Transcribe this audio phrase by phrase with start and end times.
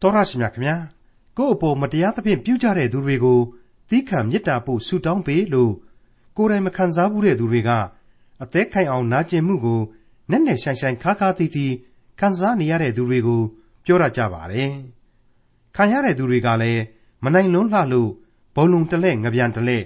[0.00, 0.76] တော်ရရှိမြခင်ဗျာ
[1.36, 3.40] ကိုယ့်အပေါ်မတရားသဖြင့်ပြုကြတဲ့သူတွေကို
[3.88, 5.72] သီးခံမေတ္တာပို့ဆုတောင်းပေးလို့
[6.36, 7.70] ကိုယ်တိုင်မခံစားဘူးတဲ့သူတွေက
[8.42, 9.80] အသက်ခိုင်အောင်နာကျင်မှုကို
[10.30, 11.74] နဲ့နဲ့ဆိုင်ဆိုင်ခါခါသီးသီး
[12.20, 13.42] ခံစားနေရတဲ့သူတွေကို
[13.84, 14.72] ပြောရကြပါတယ်
[15.76, 16.82] ခံရတဲ့သူတွေကလည်း
[17.24, 18.10] မနိုင်လွန်းလှလို့
[18.54, 19.78] ဘုံလုံးတလဲငပြန်တလဲ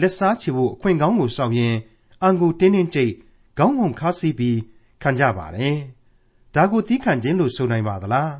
[0.00, 1.76] လက်စားချဖို့အခွင့်ကောင်းကိုစောင့်ရင်
[2.22, 3.12] အန်ကိုတင်းတင်းကြိတ်
[3.58, 4.58] ခေါင်းငုံခါစီးပြီး
[5.02, 5.76] ခံကြပါတယ်
[6.54, 8.32] ဒါကိုသီးခံခြင်းလို့ဆိုနိုင်ပါသလား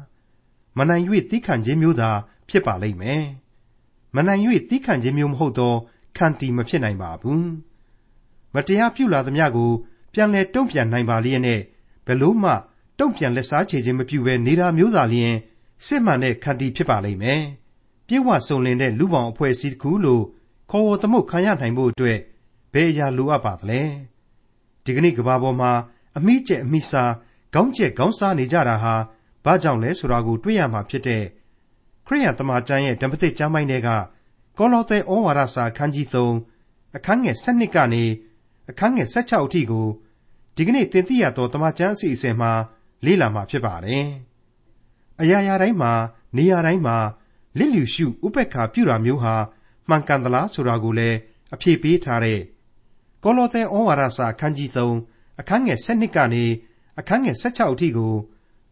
[0.78, 2.10] မနိုင်၍သီးခံခြင်းမျိုးသာ
[2.48, 3.24] ဖြစ်ပါလိမ့်မယ်။
[4.14, 5.74] မနိုင်၍သီးခံခြင်းမျိုးမဟုတ်သော
[6.16, 7.44] ခံတီမဖြစ်နိုင်ပါဘူး။
[8.54, 9.70] မတရားပြုလာသမျှကို
[10.12, 11.60] ပြန်လဲတုံ့ပြန်နိုင်ပါလျက်နဲ့
[12.06, 12.52] ဘယ်လို့မှ
[12.98, 15.34] တုံ့ပြန်လက်စားချေခြင်းမပြုဘဲနေတာမျိုးသာလျင်
[15.86, 17.42] စစ်မှန်တဲ့ခံတီဖြစ်ပါလိမ့်မယ်။
[18.06, 20.24] ပြေဝစုံလင်တဲ့လူပောင်အဖွဲ့အစည်းတစ်ခုလို့
[20.70, 22.18] ခေါ်ဝသမုတ်ခံရနိုင်ဖို့အတွက်
[22.72, 23.82] ဘယ်အရာလိုအပ်ပါသလဲ။
[24.84, 25.72] ဒီကနေ့ကဘာပေါ်မှာ
[26.16, 27.12] အမိကျက်အမိစား
[27.54, 28.94] ခေါင်းကျက်ခေါင်းစားနေကြတာဟာ
[29.44, 31.24] ဘာကြောင့်လဲဆိုတာကို တွေ့ရမှာဖြစ်တဲ့
[32.06, 33.88] ခရိယံတမန်ကျမ်းရဲ့ ဓမ္မသစ်ကျမ်းပိုင်းတွေက
[34.58, 38.04] ကောလောသဲဩဝါဒစာအခန်းကြီး3အခန်းငယ်7ကနေ
[38.70, 39.86] အခန်းငယ်16အထိကို
[40.56, 42.52] ဒီကနေ့ သင်သိရသောတမန်ကျမ်းအစီအစဉ်မှာ
[43.04, 44.06] လေ့လာမှာဖြစ်ပါတယ်။
[45.20, 45.92] အရာရာတိုင်းမှာ
[46.36, 46.96] နေရာတိုင်းမှာ
[47.58, 49.34] လစ်လျူရှု ဥပက္ခာပြုတာမျိုးဟာ
[49.88, 51.18] မှန်ကန်သလားဆိုတာကိုလည်း
[51.54, 52.40] အဖြေပေးထားတဲ့
[53.24, 56.44] ကောလောသဲဩဝါဒစာ အခန်းကြီး3အခန်းငယ်7ကနေ
[56.98, 58.14] အခန်းငယ်16အထိကို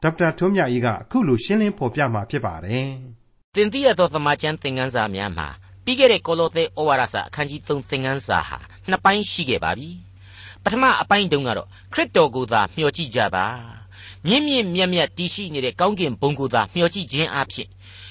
[0.07, 2.89] ဒေါက်တာထွန်းမြတ်အေးကအခုလိုရှင်းလင်းဖော်ပြมาဖြစ်ပါတယ်။
[3.55, 5.49] သင်သိရသောသမာကျမ်းသင်ခန်းစာများမှာ
[5.85, 9.89] ပြီးခဲ့တဲ့ကောလောသဲဩဝါဒစာအခန်းကြီး3သင်ခန်းစာဟာနှစ်ပိုင်းရှိခဲ့ပါပြီ။
[10.63, 13.47] ပထမအပိုင်းတုန်းကတော့ခရစ်တော်ကိုသာမျှော်ကြည့်ကြပါ။
[14.27, 17.69] မြင့်မြင့်မြတ်မြတ်တည်ရှိနေတဲ့ကောင်းကင်ဘုံကိုသာမျှော်ကြည့်ခြင်းအဖြစ်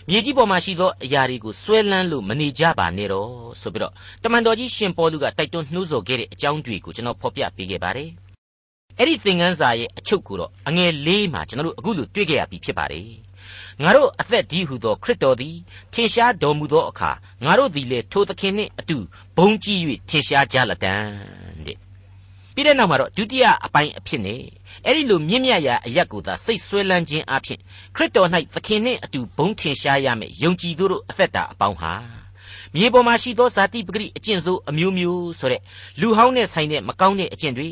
[0.09, 3.29] မြေကြီးပေါ်မှာရှိသောအရာတွေကိုစွဲလန်းလို့မနေကြပါနဲ့တော့
[3.61, 8.09] ဆိုပြီးတော့တမန်တော်ကြီးရှင်ပေါလုကတိုက်တွန်းနှိုးဆော်ခဲ့တဲ့အကြောင်းတွေကိုကျွန်တော်ဖော်ပြပေးခဲ့ပါတယ်။
[8.99, 13.09] အဲ့ဒီသင်ခန်းစာရဲ့အချုပ်ကိုတော့အငယ်လေးမှာကျွန်တော်တို့အခုလိုတွေ့ကြရပြီဖြစ်ပါတယ်
[13.83, 15.55] ငါတို့အသက်ဒီဟုသောခရစ်တော်သည်
[15.93, 17.11] ထင်ရှားတော်မူသောအခါ
[17.45, 18.97] ငါတို့သည်လည်းထိုသခင်နှင့်အတူ
[19.37, 20.93] ဘုံကြည့်၍ထင်ရှားကြလတံ
[21.65, 21.77] တဲ့
[22.53, 24.41] ပြီးတဲ့နောက်မှာတော့ဒုတိယအပိုင်းအဖြစ်နဲ့
[24.85, 27.59] အဲ့ဒီလိုမြင့်မြတ်ရာအရက်ကိုသာစိတ်ဆွဲလန်းခြင်းအဖြစ်
[27.95, 31.93] ခရစ်တော်၌သခင်နှင့်အတူဘုံထင်ရှားရမယ်ယုံကြည်သူတို့အသက်တာအပေါင်းဟာ
[32.75, 35.61] မြေပေါ်မှာရှိသောဇာတိပဂရိအကျင့်ဆိုးအမျိုးမျိုးဆိုတဲ့
[35.99, 37.67] လူဟောင်းနဲ့ဆိုင်တဲ့မကောင်းတဲ့အကျင့်တွေ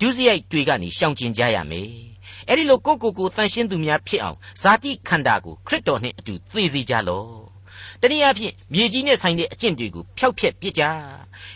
[0.00, 1.90] ဒုစရိုက်တွေကနေရှောင်ကျဉ်ကြရမယ်
[2.48, 7.28] အဲ့ဒီလိုကိုကိုကိုတန်ရှင်းသူများဖြစ်အောင်ဇာတိခန္ဓာကိုခရစ်တော်နှင့်အတူသေစေကြလော့
[8.00, 10.82] တနည်းအားဖြင့်မြေကြီးနဲ့ဆိုင်တဲ့အကျင့်တွေကိုဖျောက်ဖျက်ပစ်ကြ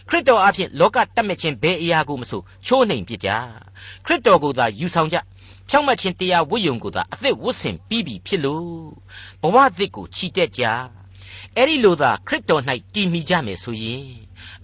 [0.09, 3.29] ခရစ်တော်အားဖြင့်လောကတတ်မဲ့ခြင်းဘယ်အရာကိုမဆိုချိုးနှိမ်ပစ်ကြ
[4.07, 5.17] ခရစ်တော်ကိုသာယူဆောင်ကြ
[5.69, 8.67] ဖြောင့်မတ်ခြင်းတရားဝိယုံကိုသာအသက်ဝတ်ဆင်ပြီးပြီဖြစ်လို့
[9.43, 10.63] ဘဝသစ်ကိုချီတက်ကြ
[11.57, 12.63] အဲ့ဒီလိုသာခရစ်တော်၌
[12.95, 14.07] တည်မိကြမယ်ဆိုရင်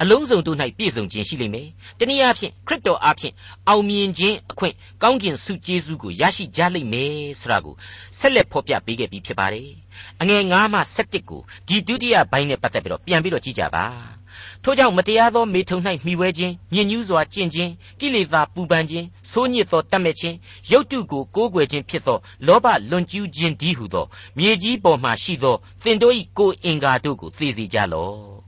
[0.00, 1.68] အလုံးစုံတို့၌ပြည့်စုံခြင်းရှိလိမ့်မယ်။
[1.98, 3.34] တနည်းအားဖြင့်ခရစ်တော်အားဖြင့်
[3.68, 7.74] အောင်မြင်ခြင်းအခွင့်ကောင်းကျင်ဆုကျေးဇူးကိုရရှိကြလိမ့်မယ်ဆိုတာကို
[8.18, 9.68] ဆက်လက်ဖော်ပြပေးခဲ့ပြီးဖြစ်ပါတယ်။
[10.20, 13.84] အငယ်9မှ17ကိုဒီဒုတိယဘိုင်းနဲ့ပတ်သက်ပြီးတော့ပြန်ပြီးတော့ကြည့်ကြပါ။
[14.62, 20.36] ထို့ကြောင့်မတရားသောမေထုံ၌မှီဝဲခြင်းညဉ့်ညူးစွာကျင့်ခြင်းကိလေသာပူပန်ခြင်းဆိုးညစ်သောတတ်မဲ့ခြင်း
[20.70, 24.06] ရုပ်တုကိုကိုးကွယ်ခြင်းဖြစ်သောလောဘလွန်ကျူးခြင်းဒီဟုသော
[24.38, 28.38] မြေကြီးပေါ်မှရှိသောသင်တို့၏ကိုယ်အင်္ဂါတို့ကိုသိစေကြလော့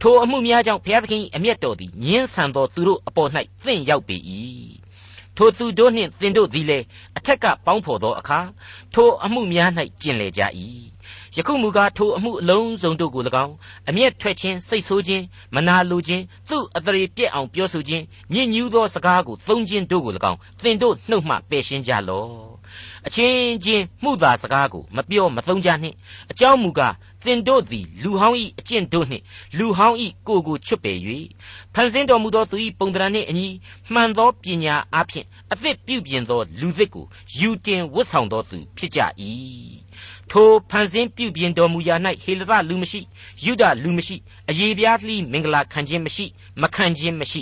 [0.00, 3.30] ထိုအမှုများကြောင့်ဘုရားသခင်၏အမျက်တော်သည်ညှင်းဆန်သောသူတို့အပေါ်၌
[3.64, 4.16] သင့်ရောက်ပေ၏
[5.38, 6.84] ထိုသူတို့နှင့်သင်တို့သည်လည်း
[7.18, 8.38] အထက်ကပေါင်းဖော်သောအခါ
[8.94, 9.70] ထိုအမှုများ၌
[10.02, 10.42] ကျင်လေကြ၏
[11.36, 13.54] ယခုမူကားထိုအမှုအလုံးစုံတို့ကို၎င်း
[13.88, 18.04] အမျက်ထွက်ခြင်းစိတ်ဆိုးခြင်းမနာလိုခြင်းသူ့အတရေပြက်အောင်ပြောဆိုခြင်း
[18.34, 22.58] ညစ်ညူးသောစကားကိုသုံးခြင်းတို့ကို၎င်းသင်တို့နှုတ်မှပယ်ရှင်းကြလော့
[23.06, 25.96] အချင်းချင်းမှုသာစကားကိုမပြောမသုံးကြနှင့်
[26.30, 29.24] အကြောင်းမူကား သင်တို့သည်လူဟောင်း၏အကျင့်တို့နှင့်
[29.58, 29.96] လူဟောင်း၏
[30.26, 30.98] ကိုယ်ကိုချွတ်ပယ်၍
[31.74, 33.46] ဖန်ဆင်းတော်မူသောသူ၏ပုံသဏ္ဍာန်နှင့်အညီ
[33.92, 37.04] မှန်သောပညာအဖျင်အသစ်ပြုပြင်သောလူသစ်ကို
[37.38, 39.00] ယူတင်ဝတ်ဆောင်သောသူဖြစ်ကြ၏
[40.30, 43.00] ထိုဖန်ဆင်းပြုပြင်တော်မူရာ၌ဟေလသလူမရှိ
[43.44, 44.16] ယုဒလူမရှိ
[44.48, 46.24] အယေပြားလှီးမင်္ဂလာခံခြင်းမရှိ
[46.62, 47.40] မခံခြင်းမရှိ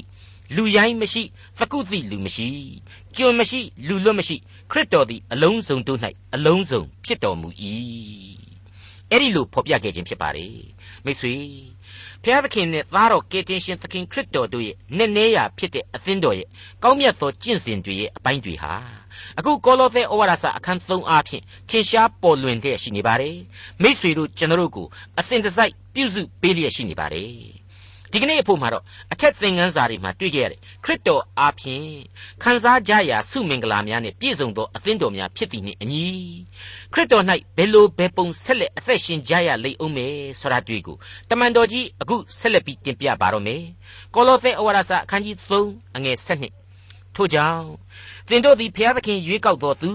[0.54, 1.22] လူရိုင်းမရှိ
[1.58, 2.48] သကုသိလူမရှိ
[3.16, 4.36] ကျွန်မရှိ လူလွတ်မရှိ
[4.70, 6.00] ခရစ်တော်သည်အလုံးစုံတို့၌
[6.34, 7.48] အလုံးစုံဖြစ်တော်မူ၏
[9.10, 10.56] အဲ့ဒီလိုဖော်ပြခဲ့ခြင်းဖြစ်ပါတယ်
[11.04, 11.34] မိတ်ဆွေ
[12.22, 16.48] ဘုရားသခင်နဲ့သားတော်ကယ်တင်ရှင်သခင်ခရစ်တော်တို့ရဲ့နည်းနည်းရာဖြစ်တဲ့အသင်းတော်ရဲ့
[16.82, 18.74] ကောင်းမြတ်သောကျင့်စဉ်တွေရဲ့အပိုင်းတွေဟာ
[19.38, 23.36] အခုကောလောသဲဩဝါဒစာအခန်း3အားဖြင့်ထင်ရှားပေါ်လွင်တဲ့ရှိနေပါတယ်
[23.82, 24.86] မိษွေတို့ကျွန်တော်တို့ကို
[25.18, 27.30] အစဉ်တစိုက်ပြုစုပေးလျက်ရှိနေပါတယ်
[28.16, 31.86] ဒီကနေ့အဖို့မှာတော့အထက်သင်ခန်းစာတွေမှာတွေ့ကြရတယ်ခရစ်တော်အားဖြင့်
[32.42, 36.04] ခံစားကြရာစုမင်္ဂလာများနဲ့ပြည့်စုံသောအသင်းတော်များဖြစ်သည်နှင့်အညီ
[36.92, 37.24] ခရစ်တော်၌
[37.56, 40.96] ဘယ်လိုဘယ်ပုံဆက်လက်အသက်ရှင်ကြရလိမ့်အောင်မယ်ဆိုတာတွေ့ကို
[41.30, 43.62] တမန်တော်ကြီးအခုဆက်လက်ပြီးတင်ပြပါတော့မယ်
[44.14, 47.64] ကောလောသဲဩဝါဒစာအခန်းကြီး3အငယ်7ထို့ကြောင့်
[48.28, 49.90] သင်တို့သည်ဘုရားသခင်ရွေးကောက်တော်သူ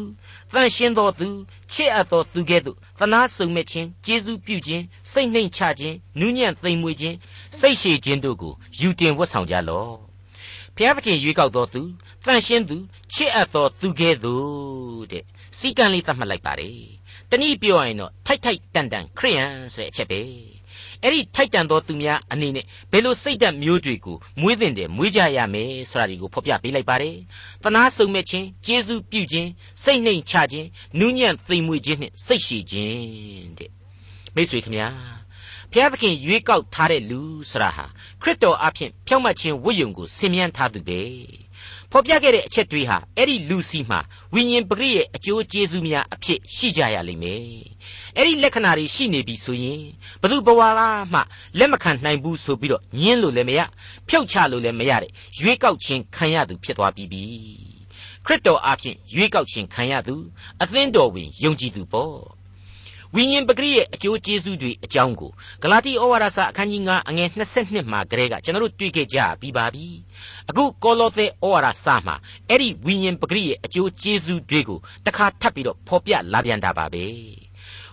[0.53, 1.27] တန်ရှင်းတော်သူ
[1.71, 7.15] ချစ်အပ်တော်သူကဲ့သို့ သနာစုံမဲ့ခြင်းကျေးဇူးပြုခြင်းစိတ်နှိမ်ချခြင်းနူးညံ့သိမ်မွေ့ခြင်း
[7.59, 9.94] စိတ်ရှည်ခြင်းတို့ကိုယူတင်ဝတ်ဆောင်ကြလော့
[10.75, 11.81] ဘုရားသခင်ရွေးကောက်တော်သူ
[12.25, 12.77] တန်ရှင်းသူ
[13.13, 15.24] ချစ်အပ်တော်သူကဲ့သို့တဲ့
[15.57, 16.80] စီကံလေးသတ်မှတ်လိုက်ပါတယ်
[17.30, 20.21] တနည်းပြောရရင်တော့ထိုက်ထိုက်တန်တန်ခရိယန်ဆိုတဲ့အချက်ပဲ
[21.04, 27.16] အဲ့ဒီထိုက်တန်သောသူများအနေနဲ့ဘယ်လိုစိတ်ဓာတ်မျိုးတွေကိုမွေးသင့်တယ်မွေးကြရမယ်ဆိုတာဒီကိုဖော်ပြပေးလိုက်ပါတယ်။
[27.63, 29.50] တနာစုံမဲ့ခြင်းကျေးဇူးပြုခြင်း
[29.83, 30.68] စိတ်နှိမ်ချခြင်း
[31.00, 33.72] နူးညံ့သိမ်မွေ့ခြင်းနှင့်စိတ်ရှည်ခြင်းတဲ့
[34.36, 34.88] မိတ်ဆွေခင်ဗျာ
[35.72, 37.86] ဘုရားသခင်ရွေးကောက်ထားတဲ့လူဆိုတာဟာ
[38.22, 41.00] ခရစ်တော်အဖင်ဖြောင့်မတ်ခြင်းဝိယုံကိုဆင်မြန်းထားသူပဲ
[41.91, 43.99] ဖော်ပြခဲ့တဲ့အချက်တွေဟာအဲ့ဒီလူစီမှာ
[44.33, 47.41] ဝိညာဉ်ပဂရိရဲ့အကျိုးကျေးဇူးများအဖြစ်ရှိကြရလိမ့်မယ်။
[48.17, 49.81] အဲ့ဒီလက္ခဏာတွေရှိနေပြီဆိုရင်
[50.21, 50.81] ဘသူဘဝက
[51.13, 51.19] မှ
[51.59, 53.61] လက်မခံနိုင်ဘူးဆိုပြီးတော့ညင်းလို့လည်းမရ
[54.07, 57.23] ဖြုတ်ချလို့လည်းမရတဲ့ရွေးကောက်ခြင်းခံရသူဖြစ်သွားပြီးပြီ။
[58.25, 60.15] ခရစ်တော်အဖင်ရွေးကောက်ခြင်းခံရသူ
[60.61, 62.15] အသင်းတော်ဝင်ယုံကြည်သူပေါ့။
[63.15, 65.31] ဝိညာဉ်ပဂရိရဲ့အကျိုးကျေးဇူးတွေအကြောင်းကို
[65.63, 69.87] ဂလာတိဩဝါဒစာအခန်းကြီး9အငယ်22မှာကလေးကကျွန်တော်တို့တွေ့ခဲ့ကြပြီးပါပြီ
[70.49, 72.15] အခုကောလောသဲဩဝါဒစာမှာ
[72.49, 77.05] အဲ့ဒီဝိညာဉ်ပဂရိရဲ့အကျိုးကျေးဇူးတွေကိုတခါထပ်ပြီးတော့ဖော်ပြလာပြန်တာပါပဲ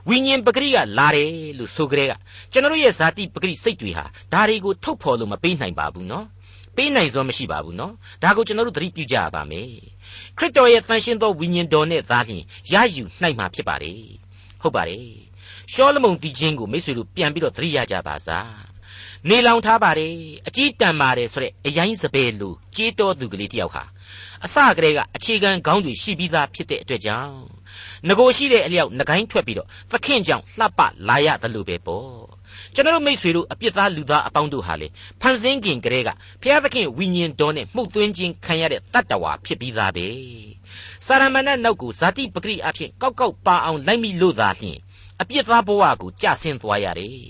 [0.08, 2.12] ဝိညာဉ်ပဂရိကလာတယ်လို့ဆိုကြတဲ့က
[2.52, 6.26] ကျွန်တော်ရဲ့ဇာတိပဂရိစိတ်တွေဟာဒါတွေကိုထုတ်ဖော်လို့မပေးနိုင်ပါဘူးနော်
[6.76, 7.92] ပေးနိုင်စွမ်းမရှိပါဘူးနော်
[8.22, 9.70] ဒါကိုကျွန်တော်တို့သတိပြုကြရပါမယ်
[10.38, 12.42] ခရစ်တော်ရဲ့တန်ရှင်းသောဝိညာဉ်တော်နဲ့သားလျှင်
[12.72, 14.27] ရယူနိုင်မှာဖြစ်ပါတယ်
[14.62, 15.06] ဟုတ်ပါတယ်
[15.72, 18.78] ရှောလမုန်တီချင်းကိုမိတ်ဆွေတို့ပြန်ပြီးတော့သတိရကြပါစား
[19.28, 20.14] နေလောင်ထားပါတယ်
[20.46, 23.84] အကြီးတန်ပါတယ်ဆိုတဲ့အရင်စပယ်လူကြေးတော်သူကလေးတယောက်ဟာ
[24.44, 27.36] အစကတည်းကအခြေခံခေါင်းတွေရှိပြီးသားဖြစ်တဲ့အတွက်ကြောင့်
[28.08, 32.37] ငကိုရှိတဲ့အလျောက်ငကိုင်းထွက်ပြီးတော့သခင်ကြောင့်လှပလာရတယ်လို့ပဲပေါ့
[32.74, 34.88] ကျွန်တော်တို့မိษွေတို့အပြစ်သားလူသားအပေါင်းတို့ဟာလေ
[35.20, 36.10] ဖန်ဆင်းခင်ကတည်းက
[36.42, 40.08] ဘုရားသခင်ဝိညာဉ်တော်နဲ့မှုတ်သွင်းခြင်းခံရတဲ့တတ္တဝါဖြစ်ပြီးသားပဲ
[41.06, 44.78] စာရမဏေနောက်ကိုဇာတိပဂရိအဖြစ်ကောက်ကောက်ပါအောင်လိုက်မိလို့သာလျှင်
[45.20, 47.20] အပြစ်သားဘဝကိုကြဆင်းသွားရတယ်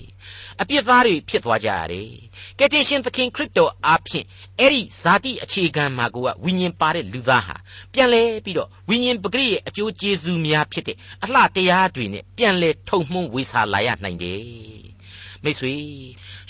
[0.61, 2.09] အပြစ်သားတွေဖြစ်သွားကြရတယ်
[2.57, 4.25] ကယ်တင်ရှင်သခင်ခရစ်တော်အားဖြင့်
[4.59, 7.55] အဲ့ဒီဇာတိအခြေခံမှာကိုကဝိညာဉ်ပါတဲ့လူသားဟာ
[7.93, 14.88] ပြန်လဲပြီးတော့ဝိညာဉ်ပဂရိရဲ့အကျိုးကျေးဇူးများဖြစ်တဲ့အလှတရားတွေနဲ့ပြန်လဲထုံမှုန့်ဝေစာလာရနိုင်တယ်
[15.43, 15.73] မိတ်ဆွေ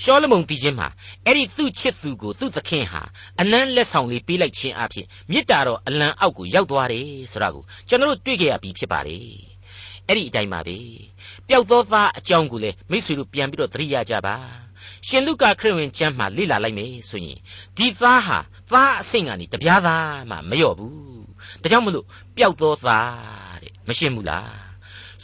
[0.01, 0.87] ရှောလမုန်တီချင်းမှာ
[1.25, 3.01] အဲ့ဒီသူ့ချစ်သူကိုသူ့သခင်ဟာ
[3.41, 9.25] အနမ်းလက်ဆောင်လေးပေးလိုက်ခြင်းအဖြစ်မေတ္တာတော်အလံအောက်ကိုရောက်သွားတယ်ဆိုတာကိုကျွန်တော်တို့တွေ့ကြရပြီဖြစ်ပါတယ်
[10.07, 10.77] အဲ့ဒီအတိုင်းပါပဲ
[11.47, 14.35] ပျောက်သောသားအကြောင်းကိုလည်းမိတ်ဆွေတို့ပြန်ပြီးတော့သတိရကြပါ
[15.07, 17.37] ရှင်လုကာခရစ်ဝင်ကျမ်းမှာလေ့လာလိုက်မယ်ဆိုရင်
[17.77, 18.37] ဒီသားဟာ
[18.71, 21.23] သားအဆင့်ကနေတပြားသားမှမလျော့ဘူး
[21.61, 22.05] ဒါကြောင့်မလို့
[22.37, 24.68] ပျောက်သောသားတဲ့မရှင်းဘူးလား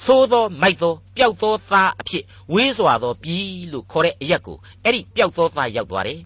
[0.04, 6.20] သိုးသောမိုက်သောပျောက်သောသားအဖြစ်ဝေးစွာသောပြည်လို့ခေါ်တဲ့အရက်ကိုအဲ့ဒီပျောက်သောသားရောက်သွားတယ်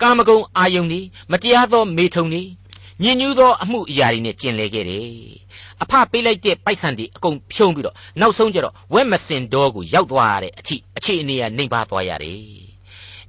[0.00, 1.00] ကာမဂုဏ်အာယုန်နေ
[1.30, 2.42] မတရားသောမေထုံနေ
[3.02, 5.06] ညဉ့်ညူးသောအမှုအရာတွေနဲ့ကျင်လည်ခဲ့တယ်
[5.82, 12.38] အဖပေးလိုက်တဲ့ပိုက်ဆံတွေအကုန်ဖြုံးပြီးတော့နောက်ဆုံးကျတော့ဝက်မစင်တော်ကိုရောက်သွားရတဲ့အထိအခြေအနေကနှိမ်ပါသွားရတယ်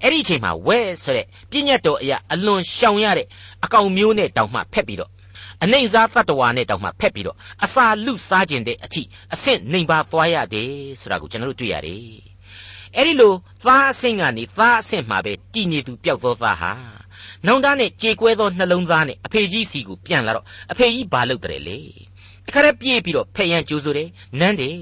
[0.01, 3.27] အဲ့ဒီအချိန်မှာဝဲဆိုတဲ့ပြည့်ညတ်တော်အရာအလွန်ရှောင်ရတဲ့
[3.63, 5.11] အကောင်မျိုးနဲ့တောင်မှဖက်ပြီးတော့
[5.63, 9.01] အနှိမ့်စားတတ္တဝါနဲ့တောင်မှဖက်ပြီးတော့အစာလူစားခြင်းတဲ့အထိ
[9.33, 10.71] အဆင့်နှိမ်ပါသွားရတယ်
[11.01, 12.05] ဆိုတာကိုကျွန်တော်တို့တွေ့ရတယ်
[12.95, 13.33] အဲ့ဒီလို
[13.65, 16.71] သားအဆင့်ကနေသားအဆင့်မှာပဲတည်နေသူပျောက်သောသားဟာ
[17.45, 21.79] နောင်တနဲ့ကြေကွဲသောနှလုံးသားနဲ့အဖေကြီးစီကိုပြန်လာတော့အဖေကြီးဘာလုပ်တယ်လေ
[22.45, 24.75] တခါတည်းပြေးပြီးတော့ဖက်ရန်ကြိုးဆိုတယ်နန်းတယ်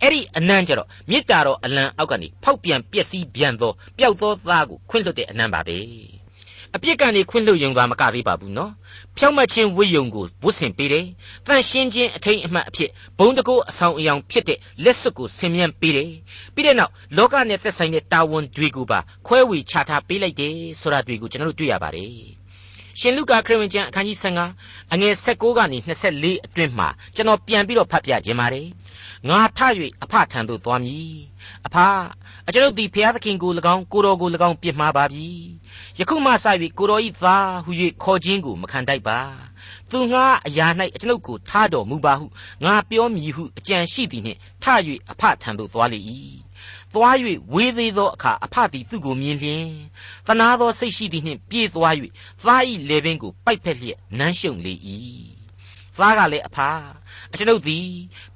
[0.00, 5.78] အဲ့ဒီအနန်းကြတော့မေတ္တာတော်အလံအောက်ကနေဖောက်ပြန်ပျက်စီးပြန်သောပျောက်သောသားကိုခွင့်လွတ်တဲ့အနန်းပါပဲ
[6.76, 8.72] အပြစ်ကနေခွင့်လွတ်ယုံသားမကသေးပါဘူးနော်
[9.16, 11.06] ဖြောင့်မတ်ခြင်းဝိယုံကိုဝတ်ဆင်ပေးတယ်
[11.46, 16.10] တန်ရှင်းခြင်းအထိန်အမှတ်အဖြစ်ဘုံတကောအဆောင်အယောင်ဖြစ်တဲ့လက်စွပ်ကိုဆင်မြန်းပေးတယ်
[16.54, 22.12] ပြီးတဲ့နောက်လောကနဲ့သက်ဆိုင်တဲ့တာဝန်တွေကိုပါခွဲဝေချထားပေးလိုက်တယ်ဆိုတာတွေကိုကျွန်တော်တို့တွေ့ရပါတယ်
[23.00, 24.18] ရှင်လုကာခရစ်ဝင်ကျမ်းအခန်းကြီး
[24.54, 28.66] 15အငယ်16ကနေ24အတွင်းမှာကျွန်တော်ပြန်ပြီးတော့ဖတ်ပြခြင်းပါတယ်
[29.28, 29.60] ငါထ၍
[30.02, 31.12] အဖထံသို့သွားမည်
[31.66, 31.76] အဖ
[32.48, 35.28] အကျွန်ုပ်သည်ဖျားသခင်ကို၎င်းကိုတော်ကို၎င်းပြစ်မှားပါပြီ
[35.98, 36.46] ယခုမှစ၍
[36.78, 37.70] ကိုတော်ဤသားဟု၍
[38.02, 39.18] ခေါ်ခြင်းကိုမခံတိုက်ပါ
[39.90, 42.26] သူငါအရာ၌အကျွန်ုပ်ကိုထားတော်မူပါဟု
[42.64, 44.64] ငါပြောမည်ဟုအကြံရှိသည်နှင့်ထ၍
[45.10, 46.00] အဖထံသို့သွားလေ၏
[46.94, 47.16] သွား၍
[47.52, 49.66] ဝေးသေးသောအခါအဖသည်သူ့ကိုမြင်လျင်
[50.26, 51.94] သနာသောစိတ်ရှိသည်နှင့်ပြေးသွား၍
[52.44, 54.74] သား၏လေပင်ကိုပိုက်ဖက်လျက်နမ်းရှုံလေ၏
[55.98, 56.58] သားကလည်းအဖ
[57.32, 57.86] အကျွန်ုပ်သည်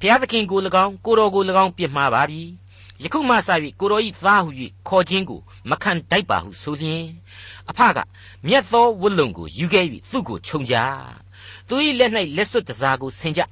[0.00, 2.42] ဘုရားသခင်ကို၎င်းကိုတော်ကို၎င်းပြစ်မှားပါပြီ
[3.02, 3.48] ယခုမှစ၍
[3.80, 4.50] ကိုတော်ဤသားဟု၍
[4.88, 7.04] ခေါ်ခြင်းကိုမခံတိုက်ပါဟုဆိုလျင်
[7.70, 7.98] အဖက
[8.46, 10.74] မြတ်သောဝတ်လုံကိုယူခဲ့၍သူ့ကိုခြုံကြ
[11.68, 13.42] သူ၏လက်၌လက်စွပ်တစားကိုဆင်ကြ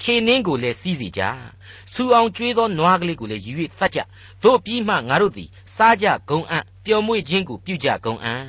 [0.00, 1.22] ခြေနှင်းကိုလည်းစီးစီကြ
[1.92, 3.98] စူအောင်ကျွေးသောနွားကလေးကိုလည်းယူ၍သတ်ကြ
[4.42, 8.44] တို့ပြီးမှငါတို့သည်စားကြဂုံအံ့ပျော်မွေ့ခြင်းကိုပြုကြဂုံအံ့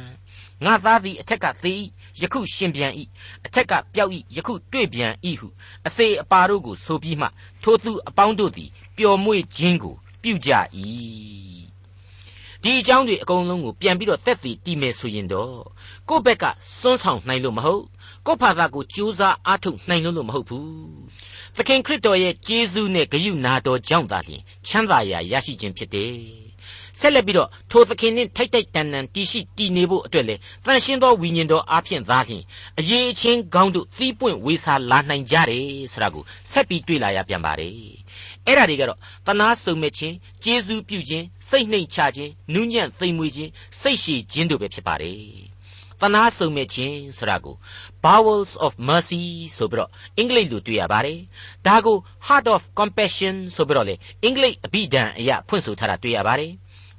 [0.65, 1.73] ငါသားသည်အထက်ကသေ၏
[2.21, 2.91] ယခုရှင်ပြန်၏
[3.45, 5.47] အထက်ကပျောက်၏ယခုတွေ့ပြန်၏ဟု
[5.87, 7.27] အစေအပါတို့ကိုဆိုပြီးမှ
[7.63, 10.49] ထိုသူအပေါင်းတို့သည်ပျော်မွေ့ခြင်းကို ပြုကြ၏
[12.63, 15.55] ဒီအကြောင်းတွေအကုန်လုံးကိုပြန်ပြီးတော့တက်တည်တည်မယ်ဆိုရင်တော့
[16.09, 16.43] ကိုယ့်ဘက်က
[16.79, 17.83] စွန်းဆောင်နိုင်လို့မဟုတ်
[18.25, 20.67] ကိုယ့်ဘာသာကိုကြိုးစားအားထုတ်နိုင်လို့မဟုတ်ဘူး
[21.55, 26.15] သခင်ခရစ်တော်ရဲ့ကျေးဇူးနဲ့ဂရုနာတော်ကြောင့်သာလျှင်ချမ်းသာရာရရှိခြင်းဖြစ်တယ်
[26.99, 30.35] ဆက်လက်ပြီးတော့ထိုသခင်နှင့်ထိုက်ထိုက်တန်တန်တည်ရှိတည်နေဖို့အတွက်လေ
[30.65, 32.43] တန်ရှင်းသောဝိညာဉ်တော်အားဖြင့်သာလျှင်
[32.79, 37.73] အရေးအချင်းကောင်းတို့သီးပွင့်ဝေစာလာနိုင်ကြတယ်ဆိုတာကိုဆက်ပြီးတွေ့လာရပြန်ပါတယ်
[38.47, 45.51] အဲ့ဒါတွေကတော့တနာစုံမဲ့ခြင်းကျေးဇူးပြုခြင်းစိတ်နှိမ်ချခြင်းနူးညံ့သိမ်မွေ့ခြင်းစိတ်ရှည်ခြင်းတို့ပဲဖြစ်ပါတယ်
[46.01, 47.55] တနာစုံမဲ့ခြင်းဆိုတာကို
[48.03, 49.23] bowels of mercy
[49.55, 51.19] ဆိုပြီးတော့အင်္ဂလိပ်လိုတွေ့ရပါတယ်
[51.67, 56.51] ဒါကို heart of compassion ဆိုပြီးတော့လေအင်္ဂလိပ်အဘိဓာန်အရာဖွင့်ဆိုထားတာတွေ့ရပါတယ်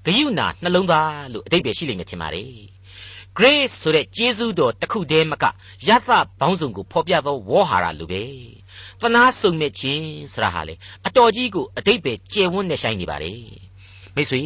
[0.07, 2.51] ဂယုဏနှလုံးသားလို့အတိတ်ပဲရှိလိမ့်မယ်ထင်ပါတယ်
[3.39, 5.45] grace ဆိုတဲ့ကျေးဇူးတော်တစ်ခုတည်းမက
[5.89, 6.03] ယသ
[6.41, 8.23] ဘောင်းဆောင်ကိုဖော်ပြသောဝေါ်ဟာရလိုပဲ
[9.02, 10.75] သနာစုံမဲ့ခြင်းဆိုတာဟာလေ
[11.06, 13.32] အတော်ကြီးကိုအတိတ်ပဲကျယ်ဝန်းနေဆိုင်နေပါလေ
[14.14, 14.40] မိတ်ဆွေ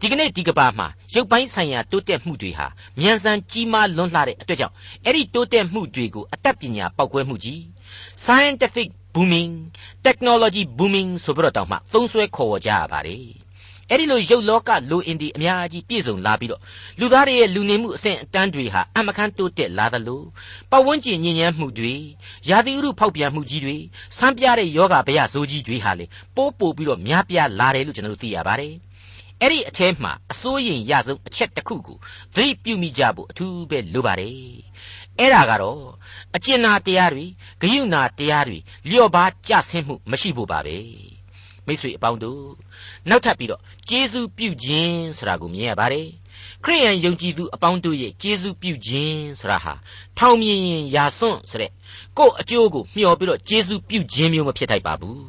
[0.00, 2.66] ဒီကနေ့ဒီကဘာမှာရုပ်ပိုင်းဆိုင်ရာတိုးတက်မှုတွေဟာ
[3.00, 7.60] မြန်ဆန်ကြီးမားလွန်းလှတဲ့အတွက်ကြောင့်အဲ့ဒီတိုးတက်မှုတွေကိုအတတ်ပညာပေါက်ကွဲမှုကြီး
[8.24, 9.52] scientific booming
[10.06, 13.47] technology booming ဆိုပြီးတော့တောင်မှသုံးဆွဲခေါ်ဝေါ်ကြရပါတယ်
[13.90, 16.60] အဲ့ဒီလိုရုပ်လောကလူအင်ဒီအများကြီးပြည့်စုံလာပြီးတော့
[17.00, 20.22] လူသားတွေရဲ့လူနေမှုအဆင့်အတန်းတွေဟာအမခန်းတိုးတက်လာသလို
[20.70, 21.94] ပတ်ဝန်းကျင်ညဉ့်ညမ်းမှုတွေ
[22.48, 23.76] ရာသီဥတုဖောက်ပြန်မှုကြီးတွေ
[24.18, 26.04] ဆန်းပြတဲ့ယောဂဗျာဇိုးကြီးတွေဟာလေ
[26.36, 28.74] ပိုးပို့ပြီးတော့များပြားလာတယ်လို့ကျွန်တော်တို့သိရပါတယ်
[29.40, 31.96] အဲ့ဒီအထဲမှာအစိုးရင်ရဆုံးအချက်တစ်ခုကို
[32.34, 34.36] သတိပြုမိကြဖို့အထူးပဲလိုပါတယ်
[35.18, 35.82] အဲ့ဒါကတော့
[36.36, 37.24] အကျဉ်းနာတရားတွေ
[37.60, 40.76] ဂယုဏတရားတွေလျော့ပါကြဆင်းမှုမရှိဖို့ပါပဲ
[41.68, 42.42] မိတ်ဆွေအပေါင်းတို့
[43.08, 46.06] နောက်ထပ်ပြီးတော့ကျေးဇူးပြုခြင်းဆိုတာကိုမြင်ရပါတယ်
[46.64, 49.74] ခရိယန်ယုံကြည်သူအပေါင်းတို့ရဲ့ကျေးဇူးပြုခြင်းဆိုတာဟာ
[50.18, 51.70] ထောင်မြင်ရင်ရာစွန့်ဆိုတဲ့
[52.18, 55.20] ကို့အကျိုးကိုမျှော်ပြီးတော့ကျေးဇူးပြုခြင်းမျိုးမဖြစ်ထိုက်ပါဘူး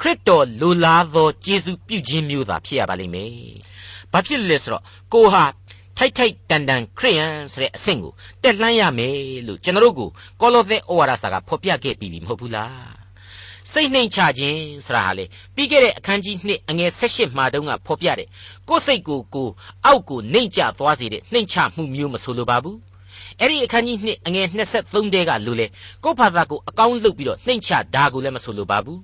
[0.00, 3.32] ခရစ်တော်လိုလားသောကျေးဇူးပြုခြင်းမျိုးသာဖြစ်ရပါလိမ့်မယ်
[4.12, 4.82] ဘာဖြစ်လဲဆိုတော့
[5.14, 5.44] ကိုဟာ
[5.96, 9.16] ထိုက်ထိုက်တန်တန်ခရိယန်ဆိုတဲ့အဆင့်ကိုတက်လှမ်းရမယ်
[9.46, 10.08] လို့ကျွန်တော်တို့ကို
[10.40, 12.97] ကောလောသဲဩဝါဒစာကဖော်ပြခဲ့ပြီးပြီမဟုတ်ဘူးလား
[13.72, 18.28] စိတ်နှိမ်ချခြင်းဆိုတာဟာလေပြီးခဲ့တဲ့အခန်းကြီး2အငယ်16မှာတုန်းကဖော်ပြတဲ့
[18.68, 19.48] ကိုယ်စိတ်ကိုကို
[19.86, 22.78] အောက်ကိုနှိမ်ချသွားစေတဲ့နှိမ်ချမှုမျိုးမဆိုလိုပါဘူး
[23.40, 24.46] အဲ့ဒီအခန်းကြီး2အငယ်
[24.78, 25.66] 23တဲကလူလေ
[26.04, 29.00] ကိုယ့်ဘာသာကိုအကောင်းလုပ်ပြီးတော့နှိမ်ချတာကိုလည်းမဆိုလိုပါဘူး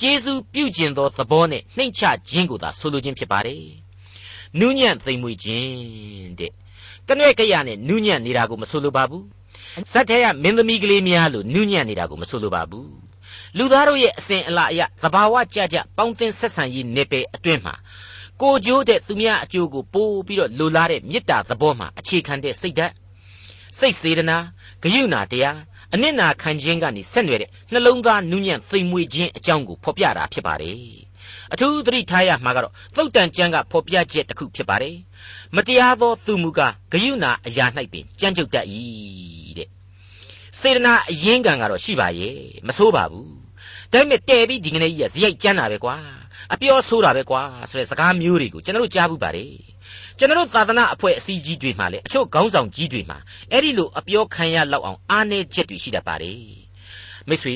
[0.00, 3.62] ကျေးဇူးပြုကျင်သောသဘောနဲ့နှိမ်ချခြင်းကိုသာဆိုလိုခြင်းဖြစ်ပါတယ်
[4.58, 5.72] နူးညံ့သိမ်မွေ့ခြင်း
[6.38, 6.52] တဲ့
[7.06, 9.24] တနွဲ့ကြရနဲ့နူးညံ့နေတာကိုမဆိုလိုပါဘူး
[9.92, 13.07] ဇက်ထဲကမင်းသမီးကလေးများလို့နူးညံ့နေတာကိုမဆိုလိုပါဘူး
[13.58, 17.74] လူသားတို့ရဲ့အစဉ်အလာအရသဘာဝကြကြပေါင်းသင်းဆက်ဆံရေးနေပယ်အတွင်းမှာ
[18.40, 22.92] ကိုကြိုးတဲ့သူများအကျိုးကိုပိုးပြီးတော့လိုလားတဲ့မေတ္တာသဘောမှာအခြေခံတဲ့စိတ်ဓာတ်
[23.78, 24.36] စိတ်စေတနာ
[24.82, 25.58] ဂယုဏတရား
[25.94, 30.78] အနစ်နာခံခြင်းကနေဆက်နွယ်တဲ့နှလုံးသားနူးညံ့သိမ်မွေ့ခြင်းအကြောင်းကိုဖော်ပြတာဖြစ်ပါတယ်
[31.52, 34.96] အထူးသတိထားရမှာကတော့သုတ်တန်ကျမ်းကဖော်ပြချက်တစ်ခုဖြစ်ပါတယ်
[35.56, 38.66] မတရားသောသူမူကားဂယုဏအရာ၌ပင်ကြမ်းကြုတ်တတ်၏
[39.58, 39.68] တဲ့
[40.60, 42.36] စေတနာအရင်းကံကတော့ရှိပါရဲ့
[42.66, 43.47] မဆိုးပါဘူး
[43.92, 45.96] ဒါပေမဲ့တဲပြီးဒီကနေ့ကြီးကဇရိုက်ကျမ်းတာပဲကွာ
[46.52, 49.52] အပြောဆိုးတာပဲကွာဆိုတဲ့စကားမျိုးတွေကိုကျွန်တော်တို့ကြားဘူးပါတယ်
[50.18, 53.18] ကျွန်တော်တို့သာသနာအဖွဲ့အစည်းကြီးတွေမှာလည်းအချို့ခေါင်းဆောင်ကြီးတွေမှာ
[53.52, 56.42] အဲ့ဒီလိုအပြောခံရလောက်အောင်အားနည်းချက်တွေရှိတတ်ပါတယ်
[57.28, 57.54] မိတ်ဆွေ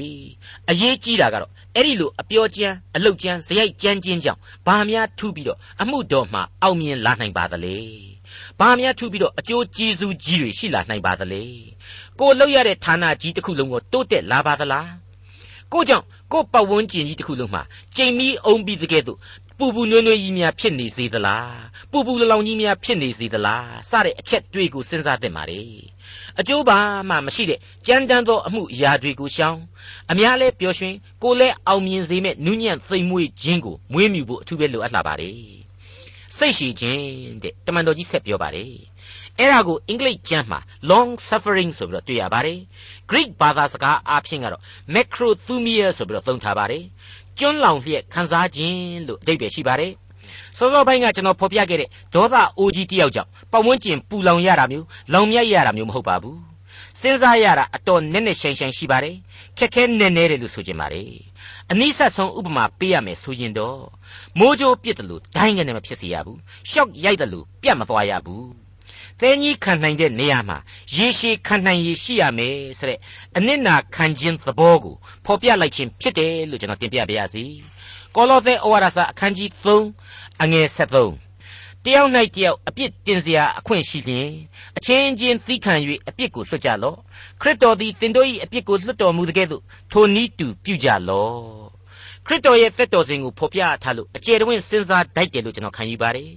[0.71, 7.77] အရေးကြီးတာကတော့အဲ့ဒီလိုအပြောကျမ်းအလုတ်ကျမ်းဇရိုက်ကျမ်းချင်းကြောင့်ဘာများထူးပြီးတော့အမှုတော်မှာအောင်မြင်လာနိုင်ပါသလဲ
[8.61, 11.43] ဘာများထူးပြီးတော့အကျိုးကျေးဇူးကြီးတွေရှိလာနိုင်ပါသလဲ
[12.21, 14.89] ကိုလောက်ရတဲ့ဌာနကြီးတစ်ခုလုံးကိုတိုးတက်လာပါသလား
[15.73, 17.62] ကိုကြောင့် ကိုပတ်ဝန်းကျင်ကြီးတစ်ခုလုံးမှာ
[17.96, 19.20] ကြိမ်မီအုံပြီးတကယ်တော့
[19.58, 21.58] ပူပူနွေးနွေးကြီးများဖြစ်နေစေသလား
[21.92, 25.62] ပူပူလလောင်ကြီးများဖြစ်နေစေသလားစတဲ့အချက်တွေကိုစဉ်းစားသင့်ပါ रे
[26.40, 26.78] အကျိုးပါ
[27.10, 29.58] မှမရှိတဲ့ကြမ်းတမ်းသောအမှုအရာတွေကိုရှောင်
[30.12, 35.32] အများလဲပျော်ရွှင်ကိုလဲအောင်မြင်စေမဲ့နူးညံ့သိမ်မွေ့ခြင်းကိုမွေးမြူဖို့အထူးပဲလိုအပ်လာပါ रे
[36.38, 37.04] စိတ်ရှိခြင်း
[37.44, 38.64] တဲ့တမန်တော်ကြီးဆက်ပြောပါ रे
[39.39, 40.61] အဲ့ဒါကိုအင်္ဂလိပ်ကျမ်းမှာ
[40.91, 42.59] long suffering ဆိုပြီးတော့တွေ့ရပါတယ်
[43.11, 44.63] Greek ဘာသာစကားအားဖြင့်ကတော့
[44.95, 46.85] macrothumia ဆိုပြီးတော့သုံးထားပါတယ်
[47.39, 49.93] ကျွန်းလောင်လျက်ခံစားခြင်းလို့အဓိပ္ပာယ်ရှိပါတယ်
[50.59, 56.39] စောစောပိုင်းကကျွန်တော်ဖော်ပြခဲ့တဲ့ဒေါသအိုးကြီးတယောက်ကြောင့်ပတ်ဝန်းကျင်ပူလောင်ရတာမျိုးလောင်မြိုက်ရတာမျိုးမဟုတ်ပါဘူး
[57.01, 59.17] စဉ်းစားရတာအတော်နဲ့နဲ့ရှိုင်ရှိုင်ရှိပါတယ်
[59.59, 61.11] ခက်ခဲနဲ့နဲ့တယ်လို့ဆိုချင်ပါတယ်
[61.71, 63.81] အနည်းဆက်ဆုံးဥပမာပေးရမယ်ဆိုရင်တော့
[64.39, 66.39] မိုးကြိုးပြစ်တယ်လို့ဒိုင်းကနေမဖြစ်စေရဘူး
[66.71, 68.62] ရှော့ရိုက်တယ်လို့ပြတ်မသွားရဘူး
[69.23, 70.59] သဲကြီးခံနိုင်တဲ့နေရာမှာ
[70.97, 72.99] ရေရှည်ခံနိုင်ရရှိရမယ်ဆိုတဲ့
[73.37, 77.45] အနစ်နာခံခြင်းသဘောကိုဖော်ပြလိုက်ခြင်းဖြစ်တယ်လို့ကျွန်တော်တင်ပြပါရစေ။
[78.15, 81.33] ကောလောသဲဩဝါဒစာအခန်းကြီး3အငယ်73
[81.85, 84.29] တယောက်၌တယောက်အပြစ်တင်စရာအခွင့်ရှိလျင်
[84.79, 85.75] အချင်းချင်းသီးခံ၍
[86.09, 86.99] အပြစ်ကိုလွတ်ကြလော့
[87.41, 89.63] ခရစ်တော်သည်တင်တို့၏အပြစ်ကိုလွတ်တော်မူတဲ့ကဲ့သို့
[89.93, 91.73] ထိုနည်းတူပြုကြလော့
[92.27, 96.31] ခရစ်တော်ရဲ့သက်တော်စဉ်ကိုဖော်ပြထားလို့အကျယ်တဝင့်စဉ်းစားတိုက်တယ်လို့ကျွန်တော်ခံယူပါတယ်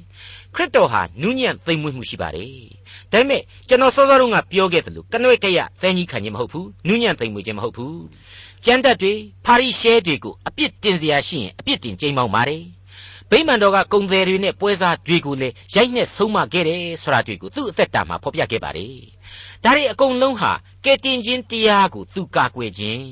[0.55, 2.53] ခရစ်တော်ဟာနူးညံ့သိမ်မွေ့မှုရှိပါတယ်။
[3.11, 7.95] ဒါပေမဲ့ကျွန်တော်စောစောတုန်းကပြောခဲ့သလိုကနွဲ့ကရသဲကြီးခံခြင်းမဟုတ်ဘူး။နူးညံ့သိမ်မွေ့ခြင်းမဟုတ်ဘူး။
[8.65, 9.13] ကျမ်းတက်တွေ
[9.45, 12.63] ဖာရိရှဲတွေကိုအပြစ်တင်စရာရှိရင်အပြစ်တင်ကြိမ်းမောင်းပါတယ်။
[13.29, 18.95] ဗိမာန်တော်ကကုံတယ်တွေနဲ့ပွဲစားတွေကိုလည်းရိုက်နှက်ဆုံးမခဲ့တယ်ဆိုတာတွေကိုသူ့အသက်တာမှာဖော်ပြခဲ့ပါတယ်။
[19.63, 20.51] ဒါတွေအကုန်လုံးဟာ
[20.85, 23.07] ကဲတင်ခြင်းတရားကိုသူကာကွယ်ခြင်း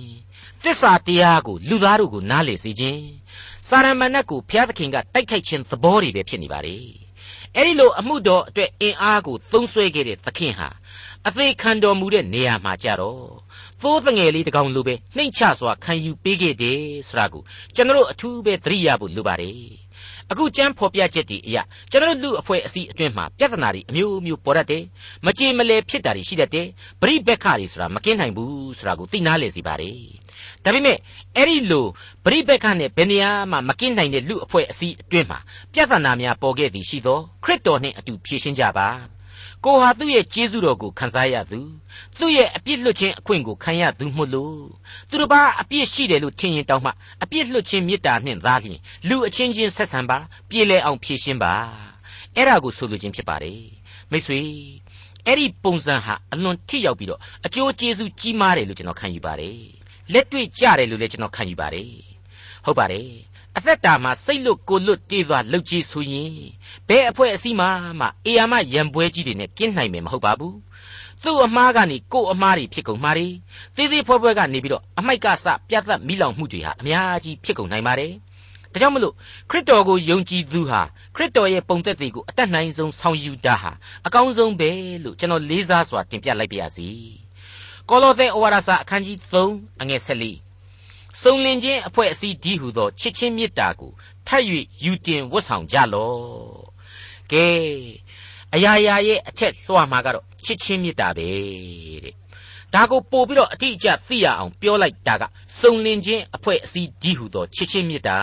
[0.64, 3.04] တစ္ဆာတရားကိုလူသားတို့ကိုနားလည်စေခြင်း
[3.70, 7.03] စာရမဏတ်ကိုဘုရားသခင်ကတိုက်ခိုက်ခြင်းသဘောတွေပဲဖြစ်နေပါလေ
[7.58, 10.70] အဲ့ဒီလိုအမှုတော်အတွက်အင်အားကိုသုံးဆွဲခဲ့တဲ့သခင်ဟာ
[11.28, 13.24] အသေးခံတော်မူတဲ့နေရာမှာကြတော့
[13.82, 17.44] သိုးတငယ်လေးတကောင်လိုပဲနှိမ့်ချစွာခံယူပေးခဲ့တယ်ဆိုတာကို
[17.76, 19.62] ကျွန်တော်အထူးပဲသတိရဖို့လိုပါတယ်
[20.32, 21.58] အခုကျမ်းဖော်ပြချက်တွေအရ
[21.92, 24.84] ကျွန်တော်လူအဖွဲ့အစည်းအတွင်းမှာပြဿနာတွေအမျိုးမျိုးပေါ်တတ်တယ်
[25.26, 26.68] မကြေမလဲဖြစ်တာတွေရှိတတ်တယ်
[27.02, 30.23] ပရိဘက်ခတွေဆိုတာမကင်းနိုင်ဘူးဆိုတာကိုသိနာလေစီပါတယ်
[30.64, 30.98] ဒါပေမဲ့
[31.36, 31.86] အဲ့ဒီလို
[32.24, 35.40] ပရိဘက်ခနဲ့ဘယ်နေရာမှမကင်းနိုင်တဲ့လူအဖွဲ့အစည်းအတွင်းမှာ
[35.74, 38.90] ပြဿနာများပေါ်ခဲ့သည်ရှိသောခရစ်တော်နှင့်အတူဖြေရှင်းကြပါ
[39.66, 41.60] ကိုဟာသူ့ရဲ့ကျေးဇူးတော်ကိုခံစားရသူ
[42.20, 44.58] သူ့ရဲ့အပြစ်လွတ်ခြင်းအခွင့်ကိုခံရသူမို့လို့
[45.10, 46.92] သူတစ်ပါးအပြစ်ရှိတယ်လို့ထင်ရင်တောင်းမှ
[47.24, 50.18] အပြစ်လွတ်ခြင်းမေတ္တာနှင့်သားလျင်လူအချင်းချင်းဆက်ဆံပါ
[50.50, 51.54] ပြေလည်အောင်ဖြေရှင်းပါ
[52.36, 53.60] အဲ့ဒါကိုဆိုလိုခြင်းဖြစ်ပါတယ်
[54.12, 54.40] မိတ်ဆွေ
[55.26, 59.58] အဲ့ဒီပုံစံဟာအလွန်ထိရောက်ပြီးတော့အကျိုးကျေးဇူးကြီးမားတယ်လို့ကျွန်တော်ခံယူပါတယ်
[60.12, 61.92] လက်တွေ့ကြတယ်လို့လည်းကျွန်တော်ခံယူပါတယ်
[62.66, 63.10] ဟုတ်ပါတယ်
[63.58, 66.34] အသက်တာမှာစိတ်လွတ်ကိုလွတ်တည်သွားလှုပ်ကြည့်ဆိုရင်
[66.88, 67.68] ဘယ်အဖွဲ့အစည်းမှ
[68.00, 70.56] မှအေယာမရံပွဲကြီးတွေနဲ့ကင်းနိုင်မယ်မဟုတ်ပါဘူး
[71.24, 73.28] သူ့အမားကနေကို့အမားတွေဖြစ်ကုန်မှာတွေ
[73.76, 78.14] သေးသေးဖွဲဖွဲကနေပြီးတော့အမိုက်ကစပြတ်သက်မိလောင်မှုတွေဟာအများကြီးဖြစ်ကုန်နိုင်ပါတယ်
[78.74, 79.14] ဒါကြောင့်မလို့
[79.50, 80.82] ခရစ်တော်ကိုယုံကြည်သူဟာ
[81.16, 83.72] ခရစ်တော်ရဲ့ပုံသက်တွေကိုအတတ်နိုင်ဆုံးဆောင်ယူတာဟာ
[84.06, 84.70] အကောင်းဆုံးပဲ
[85.04, 86.90] လို့ကျွန်တော်လေးစားစွာတင်ပြလိုက်ပါရစေ
[87.90, 93.92] ကောလောသဲဩဝါဒစာအခန်းကြီး3အငယ်14စုံလင်ခြင်းအဖွဲ့အစည်းဒီဟုသောချစ်ချင်းမေတ္တာကို
[94.28, 94.44] ထပ်၍
[94.84, 96.18] ယူတင်ဝတ်ဆောင်ကြလော့
[97.32, 97.48] ကဲ
[98.54, 101.28] အရာရာရဲ့အထက်လွှာမှာကတော့ချစ်ချင်းမေတ္တာပဲ
[102.04, 102.16] တဲ့
[102.74, 105.24] ဒါကိုပို့ပြီးတော့အတိအကျသိရအောင်ပြောလိုက်တာက
[105.60, 108.18] စုံလင်ခြင်းအဖွဲ့အစည်းဒီဟုသောချစ်ချင်းမေတ္တာ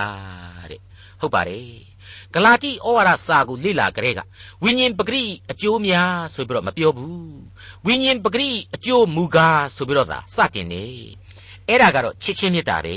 [0.71, 0.81] တဲ့
[1.21, 1.90] ဟုတ်ပါတယ်
[2.35, 4.21] ဂလာတိဩဝါဒစာကိုလေ့လာကြတဲ့က
[4.63, 7.35] ဝိညာဉ်ပဂရိအကျိုးများဆိုပြီးတော့မပြောဘူး
[7.87, 10.85] ဝိညာဉ်ပဂရိအကျိုးမူကားဆိုပြီးတော့သာစတင်နေ
[11.69, 12.97] အဲ့ဒါကတော့ချစ်ချင်းမေတ္တာပဲ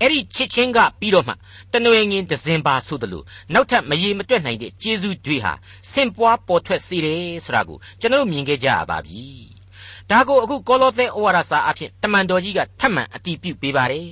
[0.00, 1.32] အဲ့ဒီချစ်ချင်းကပြီးတော့မှ
[1.72, 5.52] တနွေငင်ဒဇင်ဘာဆိုသလိုနောက်ထပ်မရေမတွက်နိုင်တဲ့ကျေးဇူးတွေဟာ
[5.92, 9.24] ဆင့်ပွားပေါ်ထွက်စေတယ်ဆိုတာကိုကျွန်တော်မြင်ခဲ့ကြရပါပြီ
[10.10, 14.08] ဒါကိုအခုကောလောသဲဩဝါဒစာအဖြစ်တမန်တော်ကြီးကထပ်မံအတည်ပြုပေးပါတယ်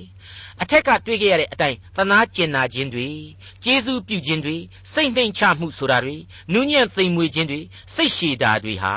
[0.61, 3.07] အထက်ကတွေ့ခဲ့ရတဲ့အတိုင်းသနာကျင်နာခြင်းတွေ
[3.63, 4.57] ကျေးဇူးပြုခြင်းတွေ
[4.93, 6.15] စိတ်နှိမ်ချမှုဆိုတာတွေ
[6.53, 7.59] နူးညံ့သိမ်မွေ့ခြင်းတွေ
[7.95, 8.95] စိတ်ရှည်တာတွေဟာ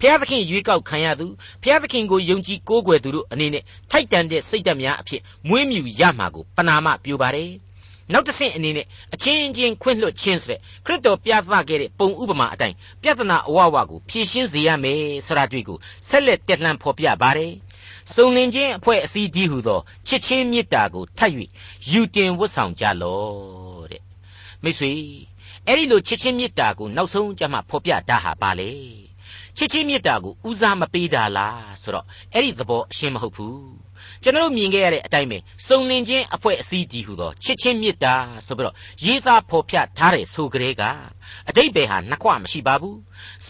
[0.00, 1.26] ဖျားသခင်ရွေးကောက်ခံရသူ
[1.62, 7.50] ဖျားသခင်ကိုယုံကြည်ကိုးကွယ်သူတို့အနေနဲ့ထိုက်တန်တဲ့စိတ်ဓာတ်များအဖြစ်မွေးမြူရမှာကိုပနာမပြိုပါတယ်
[8.12, 17.52] နောက်တစ်ဆင့်အနေနဲ့အချင်းချင်းခွင့်လွှတ်ခြင်းဆိုတဲ့ခရစ်တော်ပြသခဲ့တဲ့ပုံဥပမာအတိုင်းပြဿနာအဝဝကိုဖြေရှင်းစေရမယ်ဆိုတာတွေ့ကိုဆက်လက်တက်လှမ်းဖော်ပြပါတယ်
[18.14, 21.32] စုံလင်ခြင်းအဖွဲ့အစည်းဒီဟုသောချစ်ချင်းမေတ္တာကိုထပ်၍
[21.90, 24.02] ယူတင်ဝတ်ဆောင်ကြလော့တဲ့
[24.62, 24.92] မိတ်ဆွေ
[25.66, 28.72] အဲ့ဒီလိုချစ်ချင်းမေတ္တာကိုနောက်ဆုံးကြမှာဖော်ပြတာဟာပါလေ
[29.56, 33.86] ချစ်ချင်းမေတ္တာကိုဦးစားမပေးတာလားဆိုတော့အဲ့ဒီသဘောအရှင်းမဟုတ်ဘူး
[34.22, 38.14] ကျွန်တော်မြင်ခဲ့ရတဲ့အတိုင်းပဲစုံလင်ခြင်းအဖွဲ့အစည်းဒီဟုသောချစ်ချင်းမေတ္တာ
[38.46, 40.82] ဆိုပြီးတော့ရေးသားဖော်ပြထားတဲ့ဆိုကြဲက
[41.48, 42.98] အတိတ်ဘယ်ဟာနှခွမရှိပါဘူး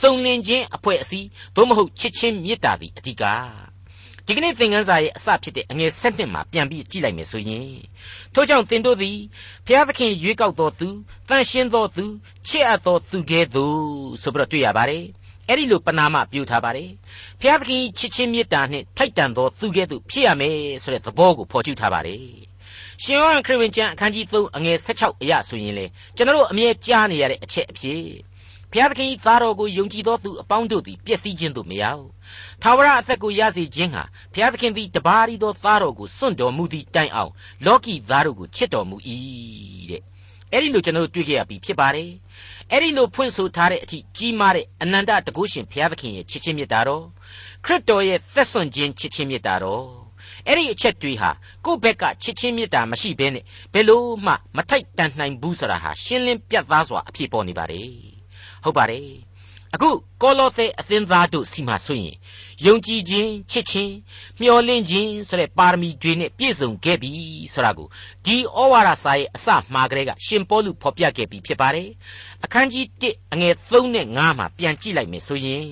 [0.00, 3.24] စုံလင်ခြင်းအဖွဲ့အစည်းသို့မဟုတ်ချစ်ချင်းမေတ္တာသည်အဓိက
[4.28, 7.68] ဒီကနေ့သင်ခန်းစာရဲ့အစဖြစ်တဲ့အငယ်၁၂မှာပြန်ပြီးကြည့်လိုက်မယ်ဆိုရင်
[8.34, 9.18] ထို့ကြောင့်သင်တို့သည်
[9.66, 10.88] ဘုရားသခင်ရွေးကောက်တော်သူ
[11.28, 12.04] တန်ရှင်းတော်သူ
[12.48, 13.78] ချစ်အပ်တော်သူကဲ့သို့
[14.22, 15.04] ဆိုပြီးတော့တွေ့ရပါတယ်
[15.48, 16.90] အဲ့ဒီလိုပနာမပြုထားပါတယ်
[17.40, 22.22] ဘုရားသခင်ချစ်ချင်းမေတ္တာနှင့်ထိုက်တန်သောသူကဲ့သို့ဖြစ်ရမယ်ဆိုတဲ့သဘောကိုဖော်ကျူးထားပါတယ်
[23.02, 25.86] ရှင်ယောဟန်ခရစ်ဝင်ကျမ်းအခန်းကြီး3အငယ်16အရဆိုရင်လေ
[26.16, 28.02] ကျွန်တော်တို့အမြဲကြားနေရတဲ့အချက်အဖြစ်
[28.76, 32.04] ဘုရားသခင်သားတော်ကိုယုံကြည်သောသူအပေါင်းတို့သည်ပျက်စီးခြင်းသို့မရောက်
[32.62, 37.32] ထာဝရအသက်ကိုရစေခြင်းဟာဘုရားသခင်သည်တပါးရီသောသားတော်ကိုစွန့်တော်မူသည့်တိုင်အောင်
[37.66, 38.96] လောကီသားတို့ကိုချစ်တော်မူ၏
[39.90, 40.02] တဲ့
[40.52, 42.10] အဲ့ဒီလိုကျွန်တော်တို့တွေ့ကြရပြီဖြစ်ပါတယ်
[42.70, 47.04] အဲ့ဒီလိုဖွင့်ဆိုထားတဲ့အထိကြီးမားတဲ့အနန္တတကုရှင်ဘုရားသခင်ရဲ့ချစ်ချင်းမြတ်တာတော်
[47.64, 49.84] ခရစ်တော်ရဲ့သက်ဆွန်ခြင်းချစ်ချင်းမြတ်တာတော်
[50.46, 51.30] အဲ့ဒီအချက်တွေဟာ
[51.64, 58.15] ကိုယ့်ဘက်ကချစ်ချင်းမေတ္တာမရှိဘဲနဲ့ဘယ်လို့မှမထိုက်တန်နိုင်ဘူးဆိုတာဟာရှင်းလင်းပြတ်သားစွာအဖြစ်ပေါ်နေပါတယ်
[58.66, 59.08] ဟုတ်ပါတယ်
[59.74, 59.90] အခု
[60.22, 62.16] ကောလောသဲအသင်းသားတို့စီမှာဆိုရင်
[62.64, 63.94] ယုံကြည်ခြင်းချစ်ခြင်း
[64.40, 67.12] မျှော်လင့်ခြင်းဆိုတဲ့ပါရမီတွေနဲ့ပြည့်စုံခဲ့ပြီ
[67.54, 67.88] ဆိုတာကို
[68.24, 71.88] ဒီဩဝါဒစာရဲ့အစမှာကလေးကရှင်ပေါလုဖော်ပြခဲ့ပြီးဖြစ်ပါတယ်
[72.44, 75.66] အခန်းကြီး1အငယ်3နဲ့5မှာပြန်ကြည့်လိုက်မယ်ဆိုရင်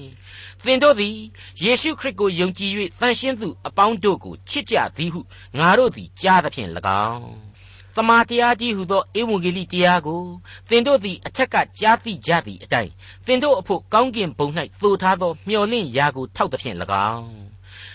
[0.65, 1.17] သင်တို့သည်
[1.63, 5.21] ယေရှုခရစ်ကိုယုံကြည်၍တန်ရှင်းသူအပေါင်းတို့ကိုချစ်ကြသည်ဟု
[5.59, 6.71] ငါတို့သည်ကြားသဖြင့်၎
[7.09, 7.54] င်း
[7.97, 10.23] တမန်တရားကြီးဟုသောဧဝံဂေလိတရားကို
[10.69, 12.93] သင်တို့သည်အထက်ကကြားသိကြသည့်အတိုင်း
[13.27, 14.49] သင်တို့အဖို့ကောင်းကင်ဘုံ၌
[14.83, 16.77] သို့ထားသောမျှော်လင့်ရာကိုထောက်သဖြင့်၎
[17.13, 17.33] င်း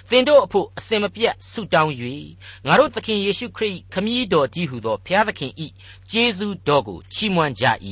[0.09, 1.93] သင်တို့အဖို့အစင်မပြတ်ဆုတောင်း၍
[2.67, 5.67] ငါတို့သခင်ယေရှုခရစ်ခမည်းတော်ကြီးဟုသောဘုရားသခင်ဤ
[6.12, 7.65] ကျေးဇူးတော်ကိုချီးမွမ်းကြ၏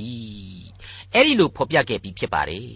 [1.14, 2.72] အဲ့ဒီလိုဖော်ပြခဲ့ပြီးဖြစ်ပါတယ်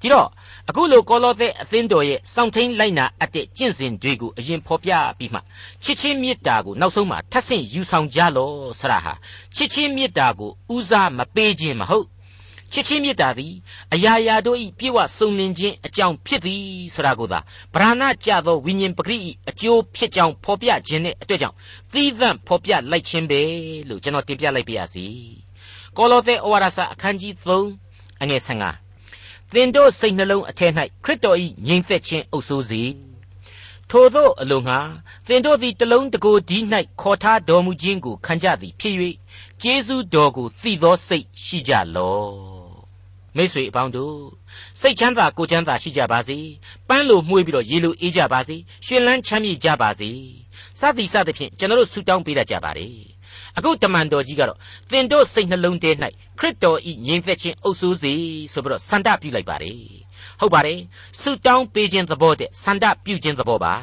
[0.00, 0.28] ဒီတော့
[0.68, 5.40] အခုလိုကောလောသဲအသင်းတော်ရဲ့စောင့်ထိန်လိုက်နာအပ်တဲ့ကျင့်စဉ်တွေကိုအရင်ဖော်ပြပြီးမှ
[5.82, 9.12] ချစ်ချင်းမေတ္တာကိုနောက်ဆုံးမှထပ်ဆင့်ယူဆောင်ကြလောဆရာဟာ
[9.56, 12.06] ချစ်ချင်းမေတ္တာကိုဦးစားမပေးခြင်းမဟုတ်
[12.72, 13.54] ချစ်ချင်းမေတ္တာသည်
[13.94, 16.62] အရာရာတို့၏ပြေဝစုံလင်ခြင်းအကြောင်းဖြစ်သည်
[16.94, 17.38] ဆိုတာကိုသာ
[17.74, 21.56] ဗราဏကြသောဝိညာဉ်ပဂရိ၏အကျိုးဖြစ်ကြောင်းဖော်ပြခြင်းနဲ့အတွက်ကြောင့်
[21.92, 23.40] သီးသန့်ဖော်ပြလိုက်ခြင်းပဲ
[23.88, 25.06] လို့ကျွန်တော်တင်ပြလိုက်ပါရစေ
[25.96, 28.85] ကောလောသဲဩဝါဒစာအခန်းကြီး3အငယ်15
[29.54, 30.72] သင်တို့စိတ်နှလုံးအထက်၌
[31.04, 32.82] ခရစ်တော်၏ငြိမ်သက်ခြင်းအုပ်စိုးစေ
[33.90, 34.78] ထိုသောအလိုငှာ
[35.26, 36.58] သင်တို့သည်တလုံးတကိုယ်ဒီ၌
[37.00, 38.94] ခေါ်ထားတော်မူခြင်းကိုခံကြသည်ဖြစ်၍
[39.62, 42.30] ကျေးဇူးတော်ကိုသိသောစိတ်ရှိကြလော့
[43.36, 44.18] မိတ်ဆွေအပေါင်းတို့
[44.80, 46.38] စိတ်ချမ်းသာကိုယ်ချမ်းသာရှိကြပါစေ
[46.88, 48.56] ပန်းလိုမှုေးပြီးတော့ရေလိုအေးကြပါစေ
[48.86, 50.10] ရွှင်လန်းချမ်းမြေ့ကြပါစေ
[50.80, 52.86] စသည်စသဖြင့်ကျွန်တော်တို့ဆုတောင်းပေးတတ်ကြပါ रे
[53.58, 54.58] အခုတမန်တော်ကြီးကတော့
[54.90, 55.90] သင်တို့စိတ်နှလုံးထဲ၌
[56.38, 58.12] ခရစ်တော်ဤငြိမ်သက်ခြင်းအုပ်စိုးစေ
[58.52, 59.78] ဆိုပြီးတော့ဆန္ဒပြုလိုက်ပါတယ်
[60.40, 60.78] ဟုတ်ပါတယ်
[61.20, 63.74] ဆုတောင်းပေးခြင်းသဘောတဲ့ဆန္ဒပြုခြင်းသဘောပါ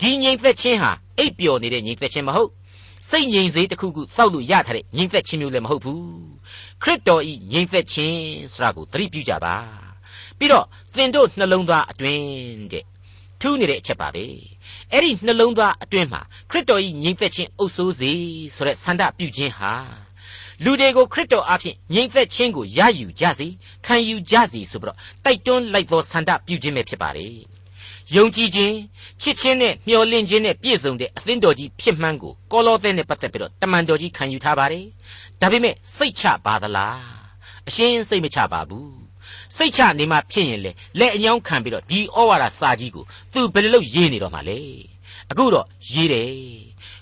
[0.00, 2.50] ဒီငြိမ်သက်ခြင်းဟာအိပ်ပျော်နေတဲ့ငြိမ်သက်ခြင်းမဟုတ်
[3.10, 6.04] စိတ်ငြိမ်စေတခုခုသောက်လို့ရထားတဲ့ငြိမ်သက်ခြင်းမျိုးလည်းမဟုတ်ဘူး
[6.82, 8.20] ခရစ်တော်ဤငြိမ်သက်ခြင်း
[8.52, 9.54] ဆိုတာကိုသတိပြုကြပါ
[10.38, 12.24] ပြီးတော့သင်တို့နှလုံးသားအတွင်း
[12.72, 12.84] တဲ့
[13.44, 14.24] ထူးနေတဲ့အချက်ပါပဲ
[14.92, 18.10] အဲ့ဒီနှလုံးသားအတွင်းမှာခရစ်တော်၏ငြိမ်သက်ခြင်းအုပ်စိုးစေ
[18.54, 19.72] ဆိုတဲ့ဆန္ဒပြုခြင်းဟာ
[20.64, 23.46] လူတွေကိုခရစ်တော်အဖင်ငြိမ်သက်ခြင်းကိုရယူကြစေ
[23.86, 27.26] ခံယူကြစေဆိုပြီးတော့တိုက်တွန်းလိုက်သောဆန္ဒပြုခြင်းပဲဖြစ်ပါလေ
[28.14, 28.74] ယုံကြည်ခြင်း
[29.22, 34.86] ချစ်ခြင်းနဲ့မျှော်လင့်ခြင်းနဲ့ပြည့်စုံတဲ့အသင်းတော်ကြီးဖြစ်မှန်းကိုကောလောသဲနဲ့ပတ်သက်ပြီးတော့တမန်တော်ကြီးခံယူထားပါတယ်
[35.40, 36.98] ဒါပေမဲ့စိတ်ချပါသလား
[37.68, 39.03] အရှင်းစိတ်မချပါဘူး
[39.56, 44.58] စိတ်ချနေမှဖြစ်ရင်လေလက်အညောင်းခံပြီးတော့ဒီဩဝါဒစာကြီးကိုသူဘယ်လိုလုပ်ရေးနေတော့မှလဲ
[45.30, 46.30] အခုတော့ရေးတယ်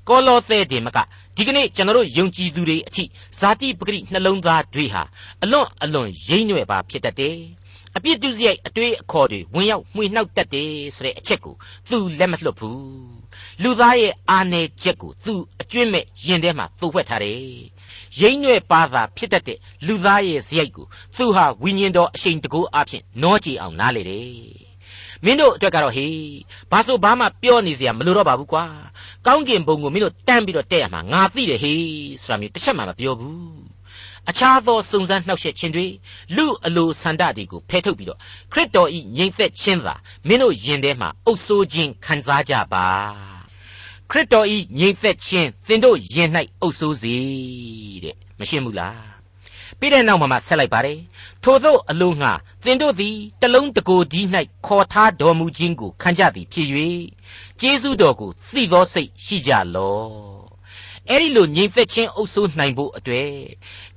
[0.08, 0.98] ကောလောသဲတင်မက
[1.36, 3.04] ဒီကနေ့ကျွန်တော်တို့ယုံကြည်သူတွေအထိ
[3.38, 5.02] ဇာတိပဂရိနှလုံးသားတွေဟာ
[5.42, 7.38] အလွန်အလွန်ရိမ့်ညွယ်ပါဖြစ်တတ်တယ်
[7.96, 11.54] အပြစ်ဒုစရိုက်အတွေ့အခေါ်တွေဝင်ရောက်မှွေနှောက်တတ်တယ်ဆိုတဲ့အချက်ကို
[11.90, 12.82] သူလက်မလွတ်ဘူး
[13.62, 17.40] လူသားရဲ့အာနယ်ချက်ကိုသူအကျွင့်မဲ့ရင်ထဲမှာသို့ဝှက်ထားတယ်
[18.20, 24.72] ရိမ့်ညွဲ့ပါသာဖြစ်တတ်တဲ့လူသားရဲ့ဇယိုက်ကိုသူဟာဝိညာဉ်တော်အရှိန်တကူအဖြစ်နောကြည်အောင်နားလေတယ်
[25.24, 26.16] မင်းတို့အတွက်ကတော့ဟေး
[26.70, 28.64] ဘာဆိုဘာမှပြောနေစရာမလိုတော့ပါဘူးကွာ
[29.26, 31.82] ကောင်းကင်ဘုံကိုမင်းတို့တန်းပြီးတော့တက်ရမှာငါသိတယ်ဟေး
[32.24, 33.62] ဆိုတာမျိုးတစ်ချက်မှမပြောဘူး
[34.30, 35.86] အခြားသောစုံစမ်းနှောက်ယှက်ခြင်းတွေ
[36.36, 38.18] လူအလိုဆန္ဒတွေကိုဖယ်ထုတ်ပြီးတော့
[38.52, 39.94] ခရစ်တော်ဤငြိမ်သက်ခြင်းသာ
[40.28, 42.86] မင်းတို့ယင်ထဲမှာအုပ်ဆိုးခြင်းခံစားကြပါ
[44.12, 46.28] ခရစ်တော်ဤငြိမ်သက်ခြင်းသင်တို့ယင်၌
[46.60, 47.14] အုပ်စိုးစေ
[48.04, 49.12] တဲ့မရှင်းဘူးလား
[49.78, 50.98] ပြီးတဲ့နောက်မှာဆက်လိုက်ပါတယ်
[51.42, 52.32] ထို့သောအလိုငှာ
[52.64, 54.20] သင်တို့သည်တလုံးတကိုယ်ဒီ၌
[54.66, 56.68] ခေါ်ထားတော်မူခြင်းကိုခံကြသည်ဖြစ်၍
[57.60, 60.42] ကျေးဇူးတော်ကိုသိသောစိတ်ရှိကြလော့
[61.08, 63.30] အဲ့ဒီလိုငြိမ်သက်ခြင်းအုပ်စိုးနိုင်ဖို့အတွေ့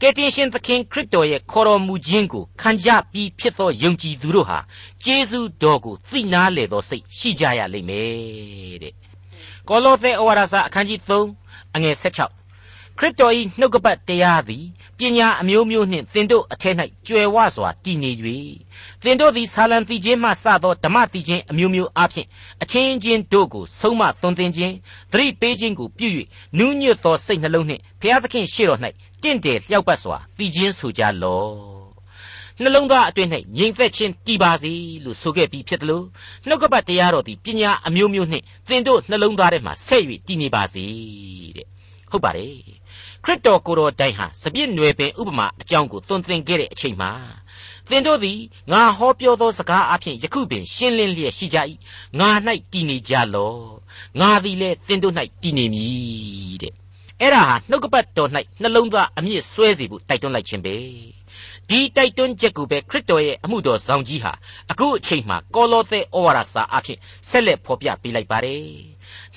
[0.02, 4.60] ကယ်တင်ရှင်သခင်ခရစ်တော်ရဲ့ခေါ်တော်မူခြင်းကိုခံကြပြီးဖြစ်သောယုံကြည်သူတို့ဟာ
[5.04, 8.94] ကျေးဇူးတော်ကိုသိနာလေသောစိတ်ရှိကြရလိမ့်မယ်တဲ့
[9.70, 11.00] ကောလောသဲဩဝါဒစာအခန်းကြီး
[11.38, 14.66] 3အငယ်16ခရစ်တော်၏နှုတ်ကပတ်တရားသည်
[14.98, 16.76] ပညာအမျိုးမျိုးနှင့်သင်တို့အထက်၌
[17.08, 18.12] ကြွယ်ဝစွာတည်နေ၍
[19.04, 22.28] သင်တို့သည်ဆာလံတိခြင်းမှစသောဓမ္မတိခြင်းအမျိုးမျိုးအပြင်
[22.64, 24.74] အချင်းချင်းတို့ကိုဆုံးမသွန်သင်ခြင်း
[25.12, 26.08] သတိပေးခြင်းကိုပြု၍
[26.58, 28.80] နူးညွတ်သောစိတ်နှလုံးနှင့်ဘုရားသခင်ရှေ့တော်၌
[29.22, 31.75] တင့်တယ်လျှောက်ပတ်စွာတည်ခြင်းဆိုကြလော့
[32.62, 36.06] နှလုံးသားအတွင်း၌ငြိမ်သက်ခြင်းတည်ပါစေလို့ဆိုခဲ့ပြီးဖြစ်တယ်လို့
[36.48, 40.86] နှုတ်ကပတ်တရားတော်သည်ပညာအမျိုးမျိုးနှင့်သင်တို့နှလုံးသားထဲမှာဆက်၍တည်နေပါစေ
[41.58, 41.68] တဲ့
[42.12, 42.56] ဟုတ်ပါတယ်
[43.24, 47.12] ခရစ်တော်ကိုယ်တော်တိုင်ဟာစပြည့်နွယ်ပင်ဥပမာအကြောင်းကိုသွန်သင်ခဲ့တဲ့အချိန်မှာ
[47.90, 48.40] သင်တို့သည်
[48.72, 51.58] ငါဟောပြောသောစကားအဖြစ်ယခုပင်ရှင်းလင်းလျက်ရှိကြ၏
[52.20, 52.30] ငါ၌
[52.72, 53.56] တည်နေကြလော
[54.20, 56.74] ငါသည်လည်းသင်တို့၌တည်နေမည်တဲ့
[57.22, 58.30] အဲ့ဒါဟာနှုတ်ကပတ်တော်၌
[58.62, 60.76] နှလုံးသားအမြင့်ဆွဲစီဖို့တိုက်တွန်းလိုက်ခြင်းပဲ
[61.70, 64.32] ဒီတိုက်တွန်းချက်ကိုပဲခရစ်တော်ရဲ့အမှုတော်ဆောင်ကြီးဟာ
[64.72, 66.98] အခုအချိန်မှာကောလောသဲဩဝါဒစာအဖြစ်
[67.30, 68.66] ဆက်လက်ဖော်ပြပေးလိုက်ပါတယ်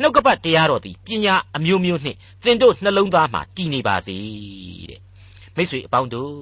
[0.00, 4.16] နှုတ်ကပတ်တရားတော်သည်ပညာအမျိုးမျိုးနှင့်သင်တို့နှလုံးသားမှာတည်နေပါစေ
[4.90, 5.00] တဲ့
[5.56, 6.34] မိတ်ဆွေအပေါင်းတို့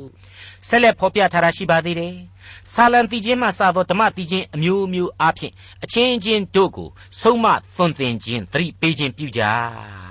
[0.69, 2.15] ဆက်လက်ဖော်ပြထားတာရှိပါသေးတယ်။
[2.73, 5.53] ဆာလံတီချင်းမှစသောဓမ္မတီချင်းအမျိုးမျိုးအားဖြင့်
[5.85, 6.89] အချင်းချင်းတို့ကို
[7.21, 7.47] ဆုံးမ
[7.77, 10.05] သွန်သင်ခြင်းသတိပေးခြင်းပြုကြတဲ့။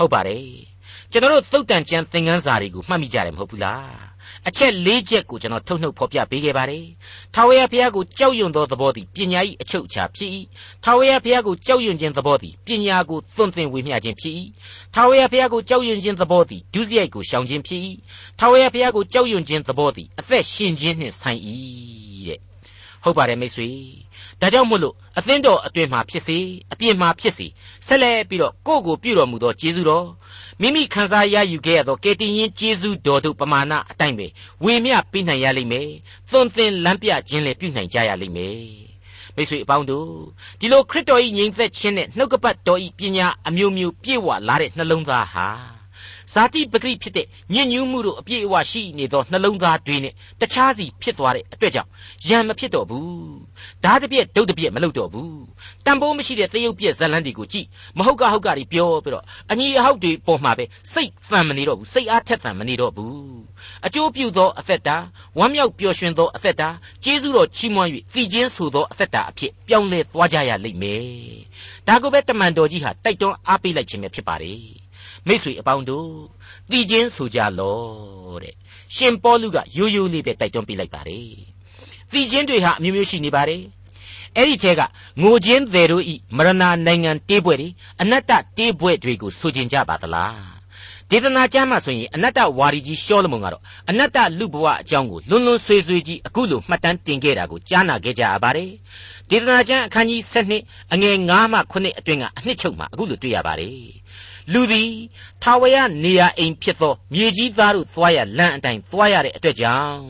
[0.00, 0.44] ဟုတ်ပါတယ်။
[1.12, 4.10] ကျွန်တော်တို့သုတ်တန်ကျမ်းသင်ခန်းစာတွေကိုမှတ်မိကြတယ်မဟုတ်ဘူးလား။
[4.48, 6.84] အချက်၄ချက်ကိုကျွန်တော်ထုတ်နှုတ်ဖော်ပြပေးခဲ့ပါတယ်။
[7.34, 10.30] ထာဝရဘုရားကိုကြောက်ရွံ့သောသဘောသည်ပညာ၏အချုပ်အခြာဖြစ်၏။
[10.84, 14.34] ထာဝရဘုရားကိုကြောက်ရွံ့ခြင်းသဘောသည်ပညာကိုသွန်သင်ဝေမျှခြင်းဖြစ်၏။
[14.94, 17.80] ထာဝရဘုရားကိုကြောက်ရွံ့ခြင်းသဘောသည်ဒုစရိုက်ကိုရှောင်ခြင်းဖြစ်၏။
[18.38, 22.09] ထာဝရဘုရားကိုကြောက်ရွံ့ခြင်းသဘောသည်အသက်ရှင်ခြင်းနှင့်ဆိုင်၏တဲ့။
[23.04, 23.68] ဟုတ်ပါတယ်မိတ်ဆွေ။
[24.40, 26.38] ဒါကြောင့်မို့လို့အသင်းတော်အတွင်မှာဖြစ်စေ
[26.72, 27.46] အပြင်မှာဖြစ်စေ
[27.86, 30.08] ဆက်လက်ပြီးတော့ကိုယ့်ကိုပြုတော်မူသောကျေးဇူးတော်
[30.60, 34.26] မိမိခံစားရယူခဲ့ရသောကယ်တင်ရှင်ကျေးဇူးတော်တို့ပမာဏအတိုင်းပဲ
[34.64, 35.88] ဝေမျှပေးနိုင်ရလိမ့်မယ်။
[36.30, 38.60] သွန်သင်လမ်းပြခြင်းလည်းပြုနိုင်ကြရလိမ့်မယ်။
[39.36, 40.10] မိတ်ဆွေအပေါင်းတို့
[40.60, 45.48] ဒီလိုခရစ်တော်၏ငြိမ်သက်ခြင်းနဲ့နှုတ်ကပတ်တော်၏ပညာအမျိုးမျိုးပြည့်ဝလာတဲ့နှလုံးသားဟာ
[46.32, 51.90] ဇာတိပဂရိဖြစ်တဲ့ညဉ့်ညူးမှုတို့အပြည့်အဝရှိနေသောနှလုံးသားတွေနဲ့တခြားစီဖြစ်သွားတဲ့အတွက်ကြောင့်
[52.28, 53.10] ယံမဖြစ်တော့ဘူး
[53.84, 55.40] ဓာတ်တပြက်ဒုတ်တပြက်မလုပ်တော့ဘူး
[55.84, 57.66] တန်ဖိုးမရှိတဲ့သရုပ်ပြက်ဇလန်းတွေကိုကြည့်
[57.98, 63.14] မဟုတ်ကဟုတ်ကတွေပြောပြီးတော့အညီအဟောက်တွေပေါ်မှာပဲစိတ်ဖန်မနေတော့ဘူးစိတ်အားထက်သန်မနေတော့ဘူး
[63.86, 64.96] အကျိုးပြုသောအသက်တာ
[65.38, 66.68] ဝမ်းမြောက်ပျော်ရွှင်သောအသက်တာ
[67.04, 71.04] ကျေးဇူးတော်ချီးမွမ်း၍သီချင်းဆိုသောအသက်တာအဖြစ်ပြောင်းလဲသွားကြရလိမ့်မယ်
[71.86, 74.79] ဒါကိုပဲတမန်တော်ကြီးဟာတိုက်တွန်းအားပေးလိုက်ခြင်းပဲဖြစ်ပါတယ်
[75.28, 76.08] မိษွေအပေါင်းတို့
[76.70, 77.80] တည်ခြင်းဆိုကြလော
[78.42, 78.54] တဲ့
[78.96, 81.28] ရှင်ပေါလုကရိုးရိုးလေးပဲတိုက်တွန်းပြလိုက်ပါတယ်
[82.12, 83.62] တည်ခြင်းတွေဟာအမျိုးမျိုးရှိနေပါတယ်
[84.36, 84.80] အဲ့ဒီထဲက
[85.22, 86.52] ငိုခြင်းတွေတို့ဤမရဏ
[86.86, 87.68] နိုင်ငံတေးပွဲတွေ
[88.00, 90.60] အနတ္တတေးပွဲတွေကိုဆိုကြင်ကြပါသလား
[91.10, 98.70] ဒေသနာကျမ်းမှာဆိုရင်အနတ္တဝါရီကြီးရှောလမုန်ကတော့အနတ္တလူဘဝအကြောင်းကိုလွန်းလွန်းဆွေးဆွေးကြီးအခုလိုမှတ်တမ်းတင်ခဲ့တာကိုကြားနာခဲ့ကြရပါတယ်
[99.30, 100.20] ဒေသနာကျမ်းအခန်းကြီး
[100.58, 103.74] 7အငယ်9မှ9အတွင်းကအနှစ်ချုပ်မှာအခုလိုတွေ့ရပါတယ်
[104.52, 104.90] လူသည်
[105.42, 110.02] ထာဝရနေရာအိမ်ဖြစ်သောမြေကြီးသားတို့သွားရလမ်းအတိုင်းသွားရတဲ့အတွက်ကြောင့်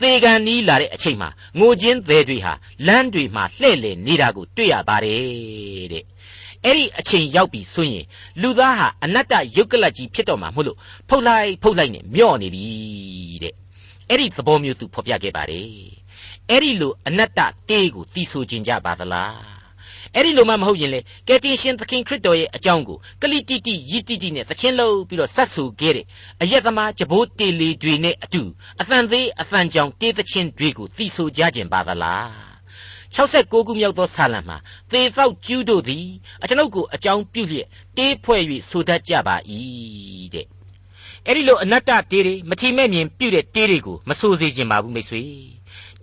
[0.00, 2.52] သေကံနီးလာတဲ့အချိန်မှာငိုခြင်းသည်တွေဟာ
[2.86, 6.04] လမ်းတွေမှာလှဲ့လေနေတာကိုတွေ့ရပါတယ်တဲ့
[6.64, 8.04] အဲ့ဒီအချိန်ရောက်ပြီဆိုရင်
[8.42, 12.66] လူသားဟာအနတ္တယုတ်ကလတ်ကြီးဖြစ်တော့မှာမဟုတ်လို့ဖုတ်လိုက်ဖုတ်လိုက်နဲ့မျော့နေပြီ
[13.42, 13.54] တဲ့
[14.08, 15.68] အဲ့ဒီသဘောမျိုးသူဖော်ပြခဲ့ပါတယ်
[16.50, 19.57] အဲ့ဒီလိုအနတ္တတေးကိုတီးဆိုခြင်းကြပါသလား
[20.14, 26.06] အဲ့ဒီလိုမှမဟုတ်ရင်လေကယ်တင်ရှင်သခင်ခရစ်တော်ရဲ့အကြောင်းကိုကလိတိတိယိတိတိနဲ့သချင်းလုံးပြီးတော့ဆက်ဆူခဲ့တဲ့
[26.42, 28.42] အယက်သမားဂျဘိုးတေလီတွေနဲ့အတူ
[28.80, 32.48] အသံသေးအသံကြောင်တေးသချင်းတွေကိုတီးဆိုကြခြင်းပါသလား
[33.16, 34.56] 69ခုမြောက်သောဆာလံမှာ
[34.90, 36.06] သေသောကျူးတို့သည်
[36.42, 39.36] အကျွန်ုပ်ကိုအကြောင်းပြုလျက်တေးဖွဲ့၍ဆိုတတ်ကြပါ၏
[40.34, 40.46] တဲ့
[41.26, 45.22] အဲ့ဒီလိုအနတ္တတေးတွေမထီမဲ့မြင်ပြုတဲ့တေးတွေကိုမဆိုစေခြင်းပါဘူးမိတ်ဆွေ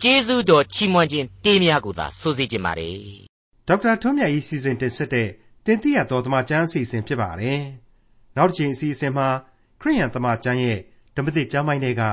[0.02, 3.35] ကျေးဇူးတော်ချီးမွမ်းခြင်းတေးများကိုသာဆိုစေခြင်းပါတယ်
[3.68, 5.30] ဒေါက်တာထွန်းမြတ်၏စီစဉ်တင်ဆက်တဲ့
[5.66, 7.62] တင်ပြတော်သမကျမ်းအစီအစဉ်ဖြစ်ပါတယ်။
[8.36, 9.28] နောက်တစ်ချိန်အစီအစဉ်မှာ
[9.82, 10.80] ခရိယန်သမကျမ်းရဲ့
[11.16, 12.04] ဓမ္မသစ်ကျမ်းပိုင်းတွေက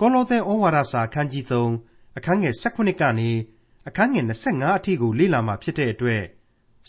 [0.00, 3.30] ကောလောသဲဩဝါဒစာအခန်းကြီး3အခန်းငယ်18ကနေ
[3.88, 6.22] အခန်းငယ်25အထိကိုလေ့လာမှာဖြစ်တဲ့အတွက်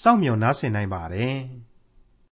[0.01, 1.38] စောင့်မျှော်နားဆင်နိုင်ပါတယ်။